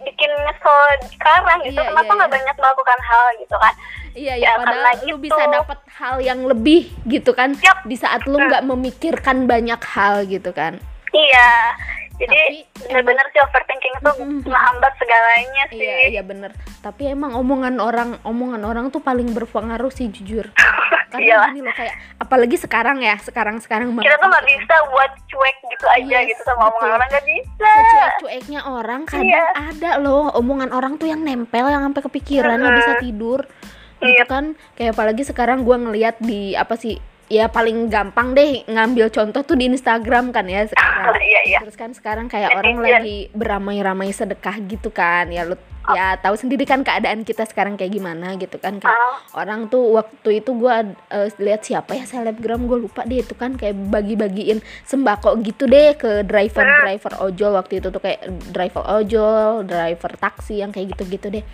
bikin 0.00 0.30
nyesel 0.42 0.80
sekarang 1.12 1.58
gitu. 1.62 1.78
Iya, 1.78 1.92
kenapa 1.92 2.10
iya, 2.10 2.18
nggak 2.18 2.30
iya. 2.30 2.36
banyak 2.38 2.56
melakukan 2.58 2.98
hal 3.06 3.26
gitu 3.38 3.56
kan 3.56 3.74
Iya 4.12 4.34
Ya, 4.34 4.48
ya, 4.48 4.58
padahal 4.58 4.82
lu 5.00 5.16
gitu. 5.16 5.18
bisa 5.24 5.42
dapat 5.46 5.78
hal 5.92 6.16
yang 6.18 6.40
lebih 6.42 6.90
gitu 7.04 7.30
kan 7.30 7.54
Yap. 7.56 7.84
di 7.84 7.94
saat 7.94 8.24
lu 8.24 8.36
nggak 8.36 8.64
memikirkan 8.64 9.44
banyak 9.44 9.78
hal 9.80 10.24
gitu 10.24 10.50
kan. 10.50 10.78
iya 11.10 11.74
jadi 12.16 12.28
Tapi 12.28 12.84
bener-bener 12.84 13.26
sih 13.28 13.40
overthinking 13.40 13.94
itu 13.96 14.10
Mm-mm. 14.14 14.40
menghambat 14.44 14.92
segalanya 14.94 15.64
sih 15.68 15.80
Iya 15.80 15.96
iya 16.10 16.22
bener. 16.22 16.52
Tapi 16.78 17.08
emang 17.08 17.32
omongan 17.32 17.76
orang 17.76 18.10
omongan 18.22 18.60
orang 18.62 18.84
tuh 18.88 19.00
paling 19.00 19.30
berpengaruh 19.30 19.88
sih 19.88 20.06
jujur. 20.06 20.52
Karena 21.10 21.26
Iyalah. 21.26 21.48
gini 21.48 21.60
loh 21.60 21.74
kayak 21.74 21.90
apalagi 22.16 22.54
sekarang 22.54 23.00
ya 23.00 23.18
sekarang 23.18 23.58
sekarang 23.58 23.90
kita 23.96 24.14
tuh 24.14 24.28
nggak 24.28 24.46
bisa 24.46 24.74
buat 24.86 25.10
cuek 25.26 25.56
gitu 25.66 25.86
aja 25.88 26.16
Yes, 26.20 26.28
gitu 26.30 26.42
sama 26.44 26.62
omongan 26.66 26.78
betul. 26.78 26.94
orang 26.94 27.08
nggak 27.10 27.26
bisa 27.26 27.70
Secuek-cueknya 27.72 28.60
orang 28.62 29.00
kadang 29.04 29.26
Iya. 29.26 29.44
ada 29.66 29.90
loh 29.98 30.30
omongan 30.32 30.70
orang 30.70 30.92
tuh 30.94 31.08
yang 31.08 31.20
nempel 31.20 31.66
yang 31.66 31.82
sampai 31.82 32.02
kepikiran 32.04 32.56
nggak 32.56 32.76
bisa 32.76 32.92
tidur. 33.00 33.40
Gitu 34.00 34.16
Iya. 34.16 34.24
kan 34.24 34.56
kayak 34.76 34.96
apalagi 34.96 35.22
sekarang 35.28 35.60
gua 35.60 35.76
ngeliat 35.76 36.16
di 36.24 36.56
apa 36.56 36.72
sih 36.74 36.96
ya 37.30 37.46
paling 37.46 37.86
gampang 37.86 38.34
deh 38.34 38.66
ngambil 38.66 39.06
contoh 39.14 39.46
tuh 39.46 39.54
di 39.54 39.70
Instagram 39.70 40.34
kan 40.34 40.50
ya 40.50 40.66
sekarang. 40.66 41.14
iya 41.30 41.40
iya 41.46 41.58
Terus 41.62 41.78
kan 41.78 41.94
sekarang 41.94 42.26
kayak 42.26 42.58
orang 42.58 42.82
lagi 42.82 43.30
beramai-ramai 43.30 44.10
sedekah 44.10 44.58
gitu 44.66 44.90
kan. 44.90 45.30
Ya 45.30 45.46
lu 45.46 45.54
ya 45.94 46.18
tahu 46.18 46.34
sendiri 46.34 46.66
kan 46.66 46.82
keadaan 46.82 47.22
kita 47.22 47.46
sekarang 47.46 47.78
kayak 47.78 47.94
gimana 47.94 48.34
gitu 48.34 48.58
kan. 48.58 48.82
Kayak 48.82 48.98
Ah, 48.98 49.22
orang 49.46 49.70
tuh 49.70 49.94
waktu 49.94 50.42
itu 50.42 50.50
gua 50.58 50.82
eh, 50.90 51.30
lihat 51.38 51.62
siapa 51.62 51.94
ya 51.94 52.02
selebgram 52.02 52.66
gue 52.66 52.78
lupa 52.90 53.06
deh 53.06 53.22
itu 53.22 53.38
kan 53.38 53.54
kayak 53.54 53.78
bagi-bagiin 53.78 54.58
sembako 54.82 55.38
gitu 55.46 55.70
deh 55.70 55.94
ke 55.94 56.26
driver-driver 56.26 57.14
ojol 57.22 57.54
waktu 57.54 57.78
itu 57.78 57.94
tuh 57.94 58.02
kayak 58.02 58.26
driver 58.50 58.82
ojol, 58.98 59.62
driver 59.62 60.12
taksi 60.18 60.66
yang 60.66 60.74
kayak 60.74 60.98
gitu-gitu 60.98 61.30
deh. 61.30 61.44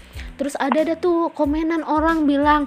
Terus 0.41 0.57
ada 0.57 0.81
ada 0.81 0.97
tuh 0.97 1.29
komenan 1.37 1.85
orang 1.85 2.25
bilang 2.25 2.65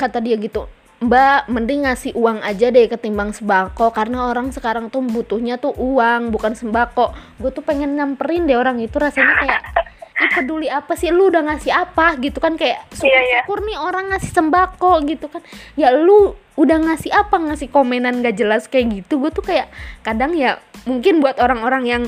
kata 0.00 0.24
dia 0.24 0.40
gitu 0.40 0.64
Mbak, 1.04 1.52
mending 1.52 1.84
ngasih 1.84 2.16
uang 2.16 2.40
aja 2.40 2.72
deh 2.72 2.88
ketimbang 2.88 3.36
sembako 3.36 3.92
karena 3.92 4.32
orang 4.32 4.48
sekarang 4.56 4.88
tuh 4.88 5.04
butuhnya 5.04 5.60
tuh 5.60 5.76
uang 5.76 6.32
bukan 6.32 6.56
sembako. 6.56 7.12
Gue 7.36 7.52
tuh 7.52 7.60
pengen 7.60 7.92
nyamperin 7.92 8.48
deh 8.48 8.56
orang 8.56 8.80
itu 8.80 8.96
rasanya 8.96 9.36
kayak 9.36 9.62
Ih 10.14 10.30
peduli 10.30 10.70
apa 10.70 10.94
sih? 10.94 11.10
Lu 11.10 11.26
udah 11.26 11.42
ngasih 11.42 11.74
apa? 11.74 12.14
Gitu 12.22 12.38
kan 12.38 12.54
kayak 12.54 12.86
Iya, 12.94 13.02
iya. 13.02 13.42
syukur-syukur 13.42 13.58
nih 13.66 13.78
orang 13.82 14.04
ngasih 14.14 14.30
sembako 14.30 14.92
gitu 15.10 15.26
kan. 15.26 15.42
Ya 15.74 15.90
lu 15.90 16.38
udah 16.54 16.78
ngasih 16.86 17.10
apa? 17.10 17.34
Ngasih 17.34 17.66
komenan 17.74 18.22
gak 18.22 18.38
jelas 18.38 18.70
kayak 18.70 19.02
gitu. 19.02 19.18
Gue 19.18 19.34
tuh 19.34 19.42
kayak 19.42 19.68
kadang 20.06 20.32
ya 20.38 20.62
mungkin 20.86 21.18
buat 21.18 21.42
orang-orang 21.42 21.84
yang 21.84 22.02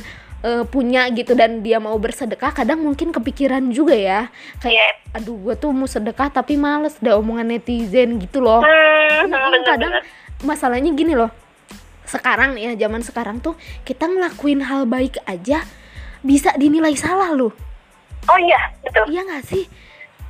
eh, 0.47 0.63
punya 0.65 1.11
gitu 1.11 1.35
dan 1.35 1.59
dia 1.61 1.77
mau 1.77 1.99
bersedekah 1.99 2.55
kadang 2.55 2.79
mungkin 2.79 3.11
kepikiran 3.11 3.67
juga 3.69 3.93
ya. 3.93 4.21
Kayak 4.59 4.73
iya. 4.73 4.89
Aduh 5.13 5.35
gue 5.41 5.55
tuh 5.57 5.73
mau 5.73 5.85
sedekah 5.85 6.31
tapi 6.31 6.55
males 6.55 6.95
ada 6.97 7.19
omongan 7.19 7.51
netizen 7.51 8.17
gitu 8.17 8.39
loh. 8.39 8.63
Hmm, 8.63 9.27
Mm, 9.27 9.33
bener, 9.33 9.61
kadang 9.65 9.93
bener. 9.99 10.03
masalahnya 10.43 10.93
gini 10.93 11.13
loh. 11.13 11.33
Sekarang 12.05 12.55
nih 12.55 12.71
ya 12.77 12.87
zaman 12.87 13.03
sekarang 13.03 13.43
tuh 13.43 13.57
kita 13.83 14.07
ngelakuin 14.07 14.63
hal 14.63 14.87
baik 14.87 15.19
aja 15.27 15.67
bisa 16.21 16.55
dinilai 16.55 16.95
salah 16.95 17.33
loh. 17.33 17.51
Oh 18.27 18.39
iya 18.39 18.71
betul. 18.81 19.07
Iya 19.09 19.23
gak 19.25 19.45
sih? 19.45 19.65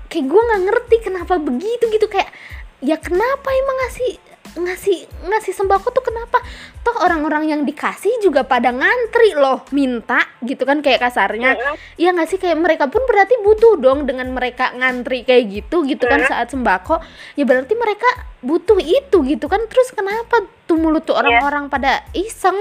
Kayak 0.06 0.26
gue 0.28 0.40
nggak 0.40 0.62
ngerti 0.64 0.96
kenapa 1.02 1.34
begitu 1.36 1.84
gitu. 1.90 2.06
Kayak 2.06 2.30
ya 2.78 2.96
kenapa 2.96 3.48
emang 3.48 3.76
ngasih 3.82 4.12
ngasih 4.56 5.04
ngasih 5.28 5.52
sembako 5.52 5.92
tuh 5.92 6.00
kenapa? 6.00 6.40
Toh 6.80 6.96
orang-orang 7.04 7.52
yang 7.52 7.60
dikasih 7.68 8.24
juga 8.24 8.42
pada 8.42 8.72
ngantri 8.72 9.36
loh 9.36 9.62
minta 9.70 10.24
gitu 10.40 10.64
kan 10.64 10.80
kayak 10.80 11.04
kasarnya. 11.04 11.54
Mm-mm. 11.54 11.76
Iya 12.00 12.16
nggak 12.16 12.28
sih? 12.32 12.38
Kayak 12.40 12.58
mereka 12.64 12.84
pun 12.88 13.04
berarti 13.04 13.36
butuh 13.44 13.76
dong 13.76 14.08
dengan 14.08 14.32
mereka 14.32 14.72
ngantri 14.72 15.28
kayak 15.28 15.44
gitu 15.52 15.84
gitu 15.84 16.08
kan 16.08 16.24
Hmm. 16.24 16.30
saat 16.32 16.48
sembako. 16.50 17.04
Ya 17.36 17.44
berarti 17.44 17.76
mereka 17.76 18.08
butuh 18.40 18.80
itu 18.80 19.16
gitu 19.28 19.46
kan. 19.46 19.60
Terus 19.68 19.92
kenapa 19.92 20.48
tuh 20.64 20.80
mulut 20.80 21.04
tuh 21.04 21.20
orang-orang 21.20 21.68
pada 21.68 22.02
iseng? 22.16 22.56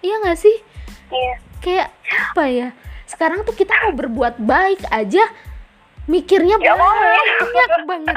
Iya 0.00 0.22
nggak 0.22 0.38
sih? 0.38 0.56
Iya. 1.10 1.34
Kayak 1.62 1.88
apa 2.30 2.44
ya? 2.46 2.68
Sekarang 3.10 3.42
tuh 3.42 3.52
kita 3.52 3.74
mau 3.86 3.92
berbuat 3.92 4.38
baik 4.40 4.88
aja 4.88 5.26
mikirnya 6.06 6.58
Ya 6.58 6.74
banyak 6.74 7.86
banget 7.86 8.16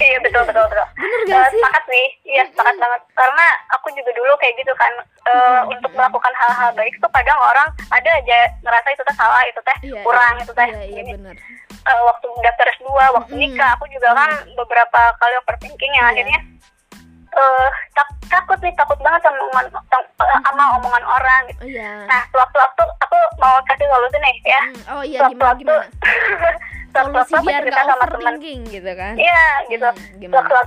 iya 0.00 0.18
betul 0.18 0.42
betul 0.44 0.64
betul. 0.64 0.86
Bener 0.94 1.20
Eh, 1.20 1.26
gak 1.28 1.48
sih? 1.48 1.58
sepakat 1.58 1.84
sih. 1.86 2.06
Iya 2.24 2.42
sepakat 2.46 2.74
banget. 2.76 3.00
Karena 3.12 3.46
aku 3.70 3.86
juga 3.90 4.10
dulu 4.12 4.32
kayak 4.36 4.54
gitu 4.56 4.72
kan. 4.74 4.92
Eh, 5.24 5.60
untuk 5.66 5.90
melakukan 5.90 6.32
hal-hal 6.32 6.70
baik 6.72 6.94
tuh 6.96 7.10
kadang 7.10 7.36
orang 7.36 7.68
ada 7.88 8.10
aja 8.12 8.38
ngerasa 8.58 8.88
itu 8.88 9.02
teh 9.02 9.14
salah 9.14 9.42
itu 9.44 9.60
teh 9.60 9.76
Iya, 9.82 10.00
kurang 10.00 10.34
iya, 10.34 10.42
itu 10.42 10.52
teh. 10.52 10.68
Iya, 10.68 10.82
iya 10.84 11.00
ini 11.00 11.12
bener. 11.14 11.36
eh, 11.80 12.00
waktu 12.02 12.26
daftar 12.38 12.66
S2 12.70 12.88
waktu 12.88 13.30
Mm-mm. 13.30 13.40
nikah 13.42 13.70
aku 13.72 13.84
juga 13.88 14.08
kan 14.12 14.28
beberapa 14.54 15.00
kali 15.14 15.34
overthinking 15.36 15.92
yang 15.92 16.06
Iya. 16.06 16.12
akhirnya 16.14 16.40
eh 17.30 17.68
tak- 17.92 18.16
takut 18.26 18.58
nih 18.58 18.72
takut 18.72 18.96
banget 18.98 19.20
sama 19.20 19.36
omongan 19.38 19.66
eh, 19.68 20.04
sama 20.42 20.64
omongan 20.76 21.04
orang 21.06 21.40
gitu. 21.46 21.60
Oh 21.60 21.68
iya. 21.68 21.92
Nah 22.04 22.20
sewaktu-waktu 22.26 22.82
aku 22.98 23.16
mau 23.36 23.56
kasih 23.64 23.84
solusi 23.86 24.16
nih 24.18 24.36
ya. 24.42 24.60
Hmm, 24.60 24.80
oh 24.90 25.02
iya 25.02 25.20
gimana 25.22 25.52
sewaktu-waktu 25.52 25.60
gimana? 25.60 25.84
sewaktu-waktu 25.84 26.66
solusi 27.00 27.34
biar 27.42 27.62
nggak 27.62 27.76
sama 27.76 27.94
teman. 28.00 28.02
overthinking 28.02 28.60
gitu 28.68 28.90
kan? 28.92 29.14
Iya 29.14 29.42
gitu. 29.68 29.88
Hmm, 29.88 30.18
gimana? 30.18 30.60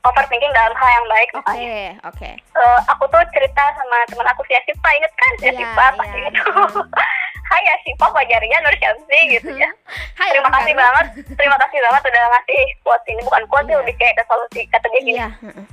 Overthinking 0.00 0.52
dalam 0.52 0.72
hal 0.72 0.88
yang 0.92 1.06
baik 1.06 1.28
oke 1.30 1.42
misalnya 1.42 1.90
oke. 2.02 2.30
Eh, 2.30 2.78
aku 2.86 3.04
tuh 3.06 3.22
cerita 3.30 3.62
sama 3.72 3.96
teman 4.06 4.26
aku 4.26 4.42
si 4.42 4.54
Asifa 4.54 4.88
inget 4.92 5.12
kan? 5.12 5.32
Si 5.34 5.44
Iya, 5.44 5.52
Asifa 5.54 5.84
pasti 5.92 6.16
iya. 6.16 6.28
gitu 6.30 6.42
Hai 7.48 7.64
Asifa 7.72 8.06
Fajaria 8.06 8.58
Nur 8.60 8.76
Syamsi 8.76 9.18
gitu 9.30 9.50
ya. 9.54 9.70
Hai 10.18 10.28
terima 10.30 10.50
kasih 10.50 10.72
baru. 10.72 10.84
banget. 10.84 11.06
Terima 11.32 11.56
kasih 11.58 11.78
banget 11.80 12.02
udah 12.04 12.22
ngasih 12.28 12.60
quote 12.78 13.04
ini. 13.06 13.20
Bukan 13.22 13.42
quote 13.46 13.64
sih 13.64 13.70
Iya. 13.70 13.80
lebih 13.80 13.94
kayak 13.96 14.14
ke 14.14 14.24
solusi 14.24 14.60
kata 14.68 14.86
dia 14.86 15.00
gini. 15.02 15.18
Heeh. 15.18 15.64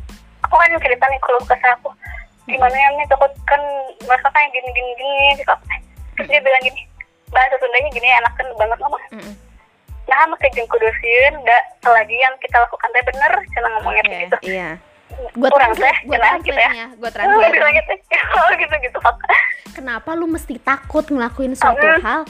aku 0.41 0.55
kan 0.55 0.69
cerita 0.77 1.05
nih 1.05 1.19
keluh 1.19 1.43
kesah 1.43 1.71
aku. 1.75 1.89
Gimana 2.45 2.71
ya 2.73 2.87
nih 2.93 3.05
takut 3.05 3.31
kan 3.43 3.61
merasa 4.01 4.27
kayak 4.29 4.49
gini 4.51 4.69
gini 4.71 4.91
gini 4.95 5.13
gitu. 5.35 5.53
Terus 6.15 6.27
dia 6.29 6.39
bilang 6.39 6.63
gini 6.63 6.81
bahasa 7.27 7.55
Sundanya 7.57 7.89
gini 7.89 8.07
enakan 8.07 8.45
banget 8.55 8.77
ngomong 8.79 9.01
Mm-mm. 9.11 9.33
Nah 10.05 10.25
make 10.25 10.47
jeung 10.51 10.67
kudu 10.67 10.87
sieun 10.99 11.35
da 11.41 11.57
selagi 11.79 12.15
yang 12.15 12.33
kita 12.37 12.57
lakukan 12.57 12.89
teh 12.89 13.03
bener 13.03 13.31
cenah 13.51 13.69
ngomongnya 13.73 14.01
Oke, 14.01 14.09
kayak 14.09 14.23
gitu. 14.23 14.37
iya. 14.47 14.69
Gua 15.39 15.47
Kurang 15.47 15.71
teh, 15.73 15.95
gua 16.03 16.17
jelas 16.17 16.39
gitu 16.41 16.55
ya. 16.55 16.71
nya 16.71 16.87
gua 16.93 17.09
translate 17.09 17.51
bilang 17.51 17.73
gitu 17.77 17.93
gitu 18.57 18.75
gitu 18.81 18.99
kenapa 19.71 20.09
lu 20.11 20.25
mesti 20.25 20.55
takut 20.57 21.05
ngelakuin 21.05 21.53
suatu 21.53 21.79
Mm. 21.79 21.99
hal? 22.01 22.21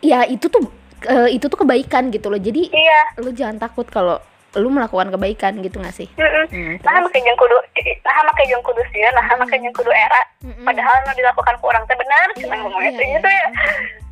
Ya 0.00 0.24
itu 0.24 0.46
tuh 0.46 0.68
eh, 1.02 1.28
itu 1.30 1.46
tuh 1.46 1.56
kebaikan 1.56 2.08
gitu 2.08 2.28
loh. 2.28 2.36
Jadi 2.36 2.68
iya. 2.68 3.00
lu 3.16 3.30
jangan 3.30 3.56
takut 3.58 3.84
kalau 3.86 4.16
lu 4.52 4.66
melakukan 4.66 5.08
kebaikan 5.08 5.60
gitu 5.60 5.78
gak 5.78 5.94
sih? 5.94 6.08
Mm-mm. 6.12 6.44
Hmm, 6.50 6.74
nah 6.82 6.98
make 6.98 7.14
jeung 7.16 7.38
kudu 7.38 7.54
nah 8.02 8.16
make 8.26 8.42
jeung 8.44 8.58
kudu 8.60 8.82
sieun 8.90 9.14
nah 9.14 9.22
make 9.38 9.54
jeung 9.54 9.70
kudu 9.70 9.88
era 9.88 10.20
padahal 10.60 10.96
nu 11.06 11.12
dilakukan 11.14 11.54
kurang 11.58 11.86
teh 11.86 11.94
bener 11.94 12.26
Iya, 12.34 12.42
cenah 12.42 12.58
ngomongnya 12.58 12.90
iya, 12.90 12.98
kayak 12.98 13.06
iya. 13.06 13.16
gitu 13.16 13.28
ya. 13.30 13.46
Ke- 13.46 14.09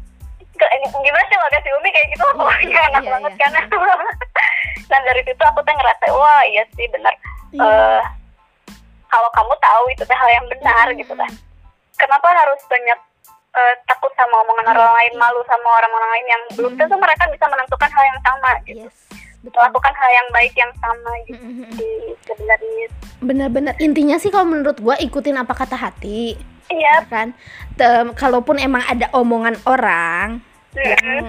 gimana 0.99 1.25
sih 1.25 1.39
wadah 1.39 1.61
si 1.63 1.71
Umi 1.71 1.89
kayak 1.89 2.09
gitu 2.11 2.25
Iya, 2.25 2.35
pokoknya 2.39 2.81
enak 2.91 3.03
iya, 3.03 3.11
banget 3.15 3.33
iya. 3.33 3.41
kan 3.41 3.51
dan 4.89 5.01
dari 5.09 5.23
situ 5.23 5.43
aku 5.43 5.61
tuh 5.63 5.75
ngerasa 5.75 6.05
wah 6.13 6.43
iya 6.45 6.63
sih 6.75 6.87
bener 6.91 7.15
Iya. 7.49 7.65
Eh, 7.65 8.03
kalau 9.09 9.31
kamu 9.33 9.55
tahu 9.57 9.85
itu 9.89 10.03
teh 10.05 10.13
hal 10.13 10.29
yang 10.29 10.47
benar 10.49 10.87
Mm-mm. 10.87 11.01
gitu 11.01 11.15
kan 11.15 11.33
kenapa 11.97 12.29
harus 12.29 12.61
banyak 12.69 12.99
eh, 13.55 13.75
takut 13.85 14.13
sama 14.15 14.45
omongan 14.45 14.69
Iya, 14.69 14.73
orang 14.77 14.93
lain 14.95 15.13
iya. 15.13 15.21
malu 15.21 15.41
sama 15.45 15.69
orang-orang 15.75 16.11
lain 16.13 16.27
yang 16.29 16.43
belum 16.53 16.73
Mm. 16.77 16.79
tentu 16.79 16.97
mereka 16.99 17.25
bisa 17.27 17.45
menentukan 17.47 17.89
hal 17.89 18.05
yang 18.05 18.21
sama 18.21 18.51
gitu 18.65 18.85
yes 18.85 18.97
betul 19.39 19.63
melakukan 19.63 19.95
hal 19.95 20.11
yang 20.11 20.29
baik 20.29 20.53
yang 20.53 20.73
sama 20.77 21.11
gitu 21.25 21.39
Mm-mm. 21.41 21.71
di 21.73 21.89
sebenarnya 22.27 22.87
bener-bener 23.19 23.75
intinya 23.79 24.19
sih 24.19 24.29
kalau 24.29 24.45
menurut 24.45 24.77
gua 24.77 24.99
ikutin 24.99 25.39
apa 25.39 25.55
kata 25.55 25.79
hati 25.79 26.35
iya 26.69 27.01
ya 27.01 27.07
kan 27.07 27.33
Tem- 27.73 28.13
kalaupun 28.13 28.59
emang 28.59 28.83
ada 28.85 29.07
omongan 29.15 29.57
orang 29.65 30.43
yang 30.75 31.27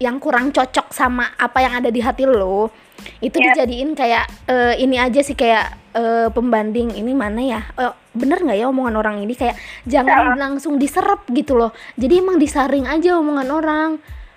yang 0.00 0.16
kurang 0.16 0.48
cocok 0.48 0.90
sama 0.90 1.36
apa 1.36 1.60
yang 1.60 1.76
ada 1.76 1.88
di 1.88 2.00
hati 2.00 2.24
lo 2.24 2.72
itu 3.20 3.36
Iya. 3.36 3.52
dijadiin 3.52 3.92
kayak 3.92 4.24
eh, 4.44 4.74
ini 4.78 4.96
aja 4.96 5.20
sih 5.20 5.32
kayak 5.32 5.66
eh, 5.92 6.28
pembanding 6.28 6.92
ini 6.92 7.12
mana 7.12 7.40
ya? 7.40 7.60
Eh, 7.74 7.92
bener 8.10 8.40
nggak 8.40 8.56
ya 8.56 8.66
omongan 8.66 8.94
orang 8.94 9.16
ini? 9.18 9.32
Kayak 9.32 9.56
jangan 9.84 10.36
langsung 10.36 10.76
diserap 10.76 11.24
gitu 11.28 11.54
loh. 11.54 11.72
Jadi 11.96 12.18
emang 12.18 12.36
disaring 12.36 12.84
aja 12.84 13.16
omongan 13.16 13.48
orang. 13.50 13.90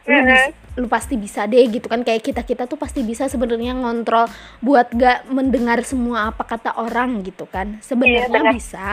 Lu, 0.03 0.19
bis- 0.21 0.51
lu 0.75 0.87
pasti 0.87 1.15
bisa 1.15 1.43
deh 1.43 1.63
gitu 1.65 1.87
kan. 1.87 2.01
Kayak 2.01 2.23
kita 2.23 2.41
kita 2.41 2.63
tuh 2.65 2.75
pasti 2.75 3.03
bisa 3.03 3.27
sebenarnya 3.27 3.71
ngontrol 3.73 4.31
buat 4.59 4.91
gak 4.91 5.27
mendengar 5.27 5.83
semua 5.83 6.27
apa 6.29 6.43
kata 6.43 6.75
orang 6.77 7.19
gitu 7.21 7.43
kan. 7.45 7.79
Sebenarnya 7.79 8.27
Iya, 8.27 8.31
benar. 8.31 8.53
bisa. 8.55 8.87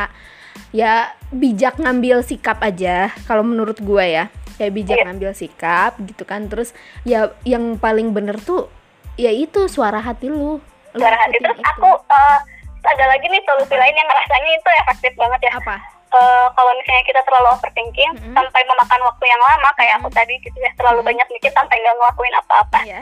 Ya 0.71 0.95
bijak 1.31 1.79
ngambil 1.79 2.23
sikap 2.23 2.59
aja 2.61 3.14
kalau 3.25 3.43
menurut 3.43 3.79
gue 3.79 4.02
ya 4.05 4.26
kayak 4.61 4.76
bijak 4.76 4.97
Iya. 4.99 5.05
ngambil 5.09 5.31
sikap 5.33 5.97
gitu 5.99 6.23
kan 6.23 6.45
terus 6.47 6.76
ya 7.02 7.33
yang 7.43 7.75
paling 7.76 8.12
bener 8.12 8.37
tuh 8.37 8.69
ya 9.17 9.33
itu 9.33 9.64
suara 9.67 9.97
hati 9.99 10.29
lu 10.29 10.61
Lu 10.93 10.99
suara 10.99 11.17
hati 11.17 11.40
terus 11.40 11.57
itu. 11.57 11.64
aku 11.67 11.88
eh, 11.88 12.38
ada 12.83 13.05
lagi 13.07 13.25
nih 13.25 13.40
solusi 13.43 13.73
lain 13.73 13.95
yang 13.95 14.05
rasanya 14.07 14.50
itu 14.52 14.69
efektif 14.79 15.12
banget 15.17 15.40
ya 15.43 15.55
apa 15.57 15.76
Eh, 16.11 16.47
kalau 16.50 16.75
misalnya 16.75 17.07
kita 17.07 17.23
terlalu 17.23 17.55
overthinking 17.55 18.11
Mm-mm. 18.12 18.35
sampai 18.35 18.67
memakan 18.67 18.99
waktu 19.00 19.25
yang 19.25 19.38
lama 19.38 19.71
kayak 19.79 19.95
aku 19.95 20.11
tadi 20.11 20.35
gitu 20.37 20.59
ya 20.59 20.67
terlalu 20.75 20.99
Mm-mm. 20.99 21.11
banyak 21.14 21.29
mikir 21.31 21.55
sampai 21.55 21.76
nggak 21.79 21.95
ngelakuin 21.95 22.35
apa-apa 22.37 22.79
ya 22.83 23.00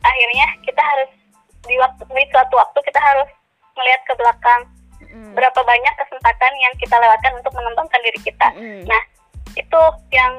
akhirnya 0.00 0.46
kita 0.64 0.80
harus 0.80 1.10
di 1.60 1.76
waktu 1.76 2.00
di 2.02 2.24
suatu 2.32 2.56
waktu 2.56 2.78
kita 2.80 2.96
harus 2.98 3.28
melihat 3.76 4.00
ke 4.02 4.14
belakang 4.16 4.60
Mm. 5.10 5.34
berapa 5.34 5.60
banyak 5.60 5.94
kesempatan 5.96 6.52
yang 6.56 6.72
kita 6.76 6.94
lewatkan 6.94 7.32
untuk 7.34 7.52
mengembangkan 7.52 8.00
diri 8.00 8.20
kita 8.22 8.48
Mm. 8.52 8.88
nah 8.88 9.02
itu 9.52 9.80
yang 10.10 10.32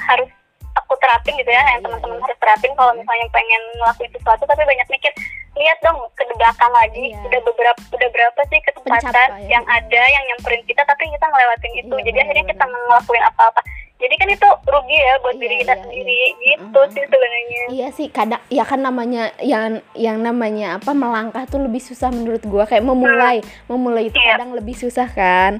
harus 0.00 0.30
aku 0.74 0.94
terapin 0.96 1.34
gitu 1.34 1.48
ya 1.48 1.58
Iya, 1.58 1.68
yang 1.68 1.78
iya, 1.78 1.84
teman-teman 1.84 2.16
iya. 2.16 2.24
harus 2.24 2.38
terapin 2.38 2.72
kalau 2.72 2.92
misalnya 2.94 3.26
pengen 3.28 3.62
ngelakuin 3.76 4.10
sesuatu 4.12 4.42
tapi 4.44 4.62
banyak 4.62 4.88
mikir 4.88 5.12
lihat 5.54 5.78
dong 5.82 5.98
ke 6.14 6.22
belakang 6.30 6.70
lagi 6.70 7.04
Iya. 7.10 7.18
udah 7.24 7.40
beberapa 7.42 7.80
udah 7.90 8.08
berapa 8.08 8.40
sih 8.46 8.60
kesempatan 8.62 9.10
Pencapaian. 9.10 9.50
yang 9.50 9.64
ada 9.66 10.02
yang 10.06 10.24
nyamperin 10.28 10.62
kita 10.64 10.82
tapi 10.82 11.02
kita 11.08 11.26
ngelewatin 11.26 11.72
itu 11.76 11.92
Iya, 11.92 12.04
jadi 12.04 12.18
akhirnya 12.20 12.44
kita 12.46 12.64
ngelakuin 12.64 13.24
apa-apa 13.26 13.60
jadi 13.98 14.14
kan 14.14 14.28
itu 14.30 14.48
rugi 14.64 14.94
ya 14.96 15.14
buat 15.18 15.34
Iya, 15.34 15.42
diri 15.42 15.56
kita 15.58 15.74
iya, 15.74 15.82
sendiri 15.82 16.14
iya. 16.14 16.28
gitu 16.38 16.78
Mm-mm. 16.78 16.92
sih 16.94 17.02
sebenarnya 17.04 17.62
Iya 17.68 17.88
sih, 17.92 18.06
kadang 18.08 18.40
ya 18.48 18.64
kan 18.64 18.80
namanya 18.80 19.34
yang 19.42 19.64
yang 19.92 20.18
namanya 20.18 20.78
apa 20.78 20.94
melangkah 20.94 21.44
tuh 21.44 21.58
lebih 21.58 21.82
susah 21.82 22.08
menurut 22.08 22.40
gua 22.42 22.64
kayak 22.64 22.80
memulai, 22.80 23.42
memulai 23.66 24.08
itu 24.08 24.16
Iya. 24.16 24.38
kadang 24.38 24.54
lebih 24.54 24.72
susah 24.72 25.04
kan. 25.04 25.58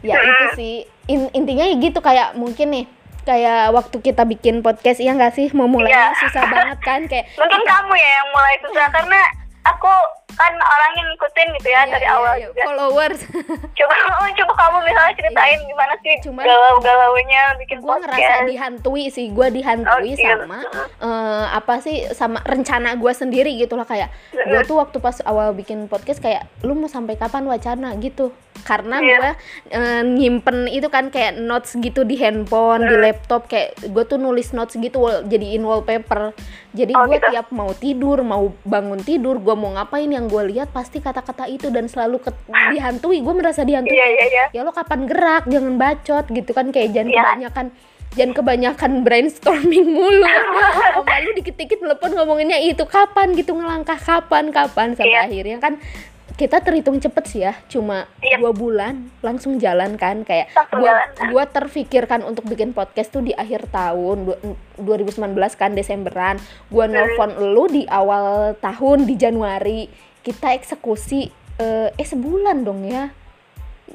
Ya 0.00 0.16
Mm. 0.16 0.26
itu 0.30 0.46
sih 0.54 0.74
In- 1.06 1.32
intinya 1.32 1.64
ya 1.64 1.76
gitu 1.76 1.98
kayak 1.98 2.34
mungkin 2.34 2.70
nih 2.70 2.86
kayak 3.20 3.70
waktu 3.70 3.96
kita 4.00 4.24
bikin 4.24 4.60
podcast 4.60 4.96
iya 4.96 5.12
nggak 5.12 5.34
sih 5.34 5.48
memulainya 5.50 6.10
Iya. 6.10 6.18
susah 6.18 6.44
banget 6.46 6.78
kan 6.80 7.00
kayak 7.04 7.28
mungkin 7.34 7.62
kamu 7.62 7.92
ya 7.94 8.10
yang 8.16 8.28
mulai 8.30 8.54
susah 8.58 8.86
karena 8.88 9.20
aku 9.62 9.92
kan 10.32 10.52
orang 10.54 10.92
yang 10.94 11.06
ngikutin 11.08 11.48
gitu 11.52 11.68
ya 11.68 11.80
Iya, 11.80 11.90
dari 11.90 12.04
iya, 12.04 12.12
awal 12.12 12.34
iya, 12.34 12.44
juga. 12.44 12.62
Followers. 12.64 13.20
Coba 13.78 13.94
coba 14.38 14.52
kamu 14.54 14.76
misalnya 14.82 15.14
ceritain 15.14 15.60
gimana 15.60 15.94
sih 15.96 16.14
Cuman- 16.20 16.44
galau-galaunya 16.44 17.42
bikin 17.58 17.78
gue 17.78 17.94
ngerasa 17.96 18.34
dihantui 18.44 19.04
sih 19.08 19.26
gue 19.28 19.48
dihantui 19.50 19.88
Oh, 19.90 20.16
iya. 20.16 20.36
sama 20.36 20.58
eh, 21.00 21.44
apa 21.50 21.74
sih 21.78 21.96
sama 22.10 22.38
rencana 22.42 22.94
gue 22.94 23.12
sendiri 23.12 23.56
gitu 23.56 23.74
lah 23.74 23.84
kayak 23.84 24.10
gue 24.32 24.60
tuh 24.62 24.76
waktu 24.76 24.98
pas 24.98 25.16
awal 25.22 25.52
bikin 25.52 25.86
podcast 25.86 26.18
kayak 26.18 26.44
lu 26.60 26.74
mau 26.74 26.86
sampai 26.86 27.14
kapan 27.14 27.44
wacana? 27.44 27.92
gitu. 27.96 28.30
Karena 28.60 29.00
Iya. 29.00 29.16
gue 29.16 29.32
eh, 29.70 30.02
nyimpen 30.04 30.68
itu 30.68 30.86
kan 30.86 31.08
kayak 31.08 31.38
notes 31.38 31.72
gitu 31.74 32.02
di 32.02 32.16
handphone 32.16 32.82
di 32.82 32.96
laptop 32.98 33.46
kayak 33.46 33.72
gue 33.82 34.04
tuh 34.04 34.16
nulis 34.16 34.50
notes 34.50 34.74
gitu 34.74 35.00
wall- 35.00 35.24
jadiin 35.24 35.62
wallpaper. 35.62 36.36
Jadi 36.70 36.92
Oh, 36.92 37.04
gue 37.04 37.16
gitu. 37.16 37.28
tiap 37.30 37.48
mau 37.50 37.70
tidur 37.72 38.20
mau 38.20 38.52
bangun 38.62 39.00
tidur 39.00 39.38
gue 39.38 39.54
mau 39.54 39.72
ngapain 39.72 40.06
yang 40.20 40.28
gue 40.28 40.42
lihat 40.50 40.68
pasti 40.68 40.98
kata-kata 40.98 41.48
itu 41.48 41.68
dan 41.68 41.84
selalu 41.84 42.20
ke- 42.20 42.36
dihantui 42.70 43.18
gue 43.18 43.32
merasa 43.32 43.64
dihantui 43.64 43.88
iya 43.90 44.06
iya 44.06 44.24
iya 44.26 44.44
ya 44.52 44.60
lo 44.60 44.70
kapan 44.70 45.04
gerak 45.04 45.44
jangan 45.46 45.74
bacot 45.74 46.28
gitu 46.28 46.52
kan 46.52 46.68
kayak 46.68 46.92
jangan 46.92 47.08
Iya. 47.08 47.22
kebanyakan 47.24 47.66
jangan 48.10 48.32
kebanyakan 48.34 48.92
brainstorming 49.00 49.86
mulu 49.88 50.28
sama 50.92 51.16
lu 51.20 51.32
dikit-dikit 51.34 51.78
telepon 51.78 52.10
ngomonginnya 52.12 52.60
itu 52.60 52.84
kapan 52.84 53.32
gitu 53.32 53.54
ngelangkah 53.54 53.96
kapan 53.96 54.50
kapan 54.50 54.92
sampai 54.92 55.08
Iya. 55.10 55.24
akhirnya 55.24 55.56
kan 55.58 55.74
kita 56.32 56.56
terhitung 56.58 56.96
cepet 56.96 57.24
sih 57.26 57.40
ya 57.42 57.52
cuma 57.66 58.08
Iya. 58.18 58.40
dua 58.40 58.50
bulan 58.50 58.94
langsung 59.20 59.56
jalan 59.56 59.94
kan 59.94 60.20
kayak 60.22 60.48
Langsung 60.50 60.80
gua 60.80 60.88
jalan. 60.90 61.28
gua 61.28 61.44
terfikirkan 61.46 62.20
untuk 62.22 62.44
bikin 62.44 62.72
podcast 62.72 63.08
tuh 63.08 63.20
di 63.20 63.32
akhir 63.32 63.68
tahun 63.68 64.24
du- 64.24 64.40
2019 64.78 65.20
kan 65.54 65.70
Desemberan 65.70 66.40
gua 66.66 66.84
Hmm. 66.84 66.94
nelpon 66.94 67.30
lu 67.46 67.68
di 67.68 67.84
awal 67.86 68.56
tahun 68.56 69.04
di 69.04 69.14
Januari 69.14 69.80
kita 70.20 70.52
eksekusi 70.52 71.28
eh, 71.56 71.88
eh 71.90 72.06
sebulan 72.06 72.60
dong 72.60 72.84
ya 72.84 73.08